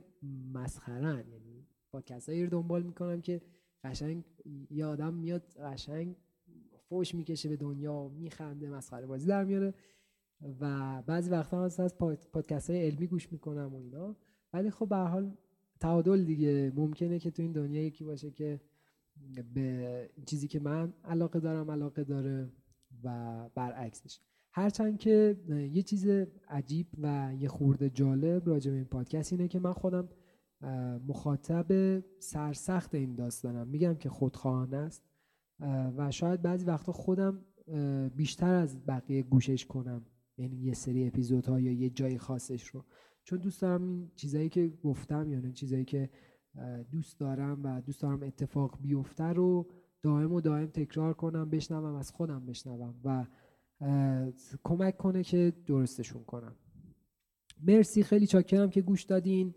مسخرن 0.53 1.25
یعنی 1.29 1.67
پادکست 1.91 2.29
رو 2.29 2.47
دنبال 2.47 2.83
می‌کنم 2.83 3.21
که 3.21 3.41
قشنگ 3.83 4.23
یه 4.69 4.85
آدم 4.85 5.13
میاد 5.13 5.41
قشنگ 5.41 6.15
فوش 6.89 7.15
می‌کشه 7.15 7.49
به 7.49 7.55
دنیا 7.57 8.07
میخنده 8.07 8.69
مسخره 8.69 9.05
بازی 9.05 9.27
در 9.27 9.43
میاره 9.43 9.73
و 10.59 11.03
بعضی 11.07 11.29
وقتا 11.29 11.65
هست 11.65 11.79
از 11.79 11.97
پادکست 12.31 12.69
های 12.69 12.85
علمی 12.85 13.07
گوش 13.07 13.31
می‌کنم 13.31 13.73
و 13.73 13.77
اینا. 13.77 14.15
ولی 14.53 14.69
خب 14.69 14.89
به 14.89 14.95
حال 14.95 15.37
تعادل 15.79 16.23
دیگه. 16.23 16.71
ممکنه 16.75 17.19
که 17.19 17.31
تو 17.31 17.41
این 17.41 17.51
دنیا 17.51 17.85
یکی 17.85 18.03
باشه 18.03 18.31
که 18.31 18.61
به 19.53 20.09
چیزی 20.25 20.47
که 20.47 20.59
من 20.59 20.93
علاقه 21.03 21.39
دارم 21.39 21.71
علاقه 21.71 22.03
داره 22.03 22.51
و 23.03 23.49
برعکسش 23.55 24.19
هرچند 24.51 24.99
که 24.99 25.37
یه 25.71 25.81
چیز 25.81 26.07
عجیب 26.47 26.87
و 27.01 27.33
یه 27.39 27.47
خورده 27.47 27.89
جالب 27.89 28.47
راجع 28.47 28.71
به 28.71 28.77
این 28.77 28.85
پادکست 28.85 29.33
اینه 29.33 29.47
که 29.47 29.59
من 29.59 29.73
خودم 29.73 30.09
مخاطب 31.07 31.99
سرسخت 32.19 32.95
این 32.95 33.15
داستانم. 33.15 33.67
میگم 33.67 33.95
که 33.95 34.09
خودخواهانه 34.09 34.77
است 34.77 35.03
و 35.97 36.11
شاید 36.11 36.41
بعضی 36.41 36.65
وقتا 36.65 36.91
خودم 36.91 37.45
بیشتر 38.15 38.53
از 38.53 38.85
بقیه 38.85 39.23
گوشش 39.23 39.65
کنم. 39.65 40.05
یعنی 40.37 40.55
یه 40.55 40.73
سری 40.73 41.07
اپیزودها 41.07 41.59
یا 41.59 41.71
یه 41.71 41.89
جای 41.89 42.17
خاصش 42.17 42.67
رو. 42.67 42.85
چون 43.23 43.39
دوست 43.39 43.61
دارم 43.61 43.83
این 43.83 44.11
چیزایی 44.15 44.49
که 44.49 44.73
گفتم 44.83 45.31
یعنی 45.31 45.51
چیزایی 45.51 45.85
که 45.85 46.09
دوست 46.91 47.19
دارم 47.19 47.63
و 47.63 47.81
دوست 47.81 48.01
دارم 48.01 48.23
اتفاق 48.23 48.77
بیفته 48.81 49.23
رو 49.23 49.67
دائم 50.01 50.33
و 50.33 50.41
دائم 50.41 50.65
تکرار 50.65 51.13
کنم 51.13 51.49
بشنوم 51.49 51.95
از 51.95 52.11
خودم 52.11 52.45
بشنوم 52.45 52.95
و 53.03 53.25
کمک 54.63 54.97
کنه 54.97 55.23
که 55.23 55.53
درستشون 55.65 56.23
کنم. 56.23 56.55
مرسی 57.67 58.03
خیلی 58.03 58.27
چاکرم 58.27 58.69
که 58.69 58.81
گوش 58.81 59.03
دادین. 59.03 59.53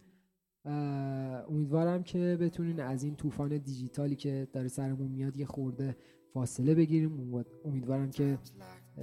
امیدوارم 1.48 2.02
که 2.02 2.36
بتونین 2.40 2.80
از 2.80 3.02
این 3.02 3.16
طوفان 3.16 3.58
دیجیتالی 3.58 4.16
که 4.16 4.48
داره 4.52 4.68
سرمون 4.68 5.10
میاد 5.10 5.36
یه 5.36 5.46
خورده 5.46 5.96
فاصله 6.32 6.74
بگیریم. 6.74 7.44
امیدوارم 7.64 8.10
که 8.10 8.38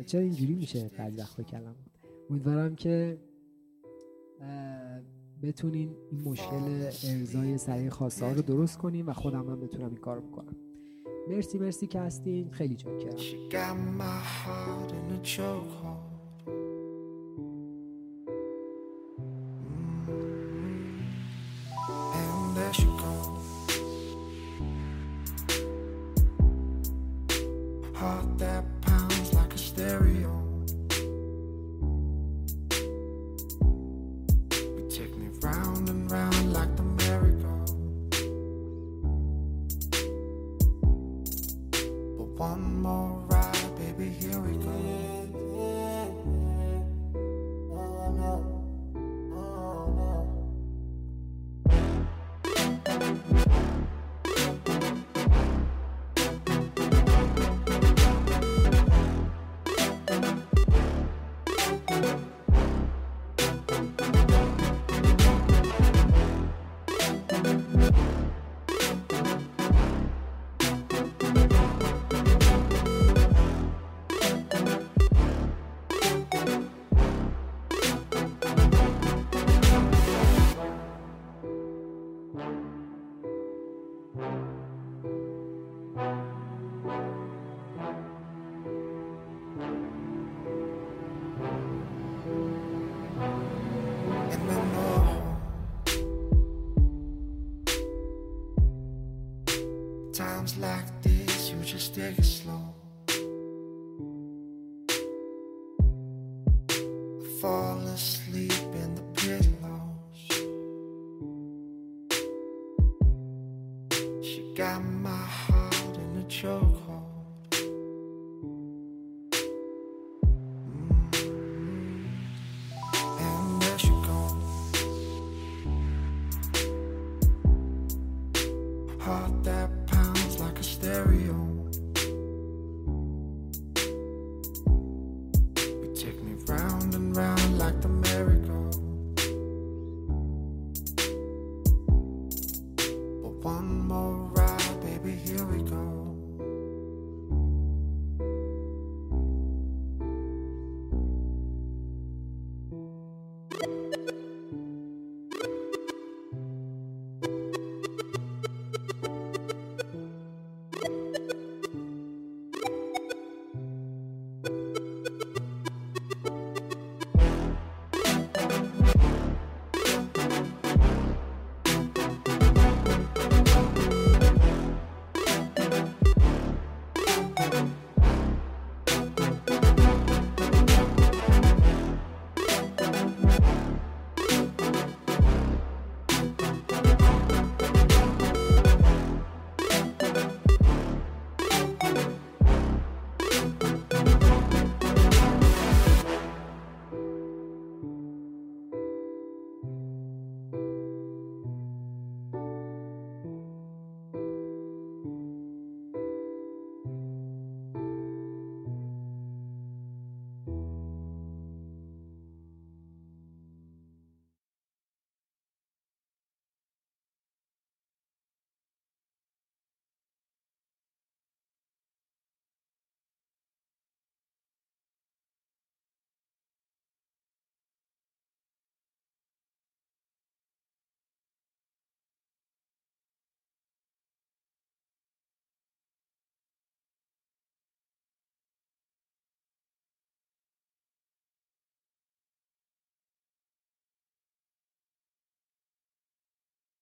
چرا 0.06 0.22
اینجوری 0.22 0.54
میشه 0.54 0.92
بعد 0.98 1.20
وقت 1.20 1.42
کلم 1.42 1.76
امیدوارم 2.30 2.76
که 2.76 3.18
بتونین 5.44 5.96
این 6.12 6.22
مشکل 6.22 6.90
ارزای 7.04 7.58
سریع 7.58 7.90
خواسته 7.90 8.26
ها 8.26 8.32
رو 8.32 8.42
درست 8.42 8.78
کنیم 8.78 9.10
و 9.10 9.14
خودم 9.14 9.50
هم 9.50 9.60
بتونم 9.60 9.88
این 9.88 9.98
کار 9.98 10.20
بکنم. 10.20 10.56
مرسی 11.30 11.58
مرسی 11.58 11.88
که 11.88 12.00
هستین. 12.00 12.52
خیلی 12.52 12.76
چاکرم 12.76 13.16
times 100.40 100.58
like 100.58 101.02
this, 101.02 101.50
you 101.50 101.58
just 101.66 101.94
take 101.94 102.18
it 102.18 102.24
slow. 102.24 102.74
Fall 107.42 107.80
asleep 107.88 108.54
in 108.84 108.96
the 108.96 109.02
pillows. 109.20 110.22
She 114.24 114.54
got 114.56 114.82
my 114.82 115.10
heart 115.10 115.98
in 115.98 116.24
a 116.26 116.28
choke. 116.30 116.69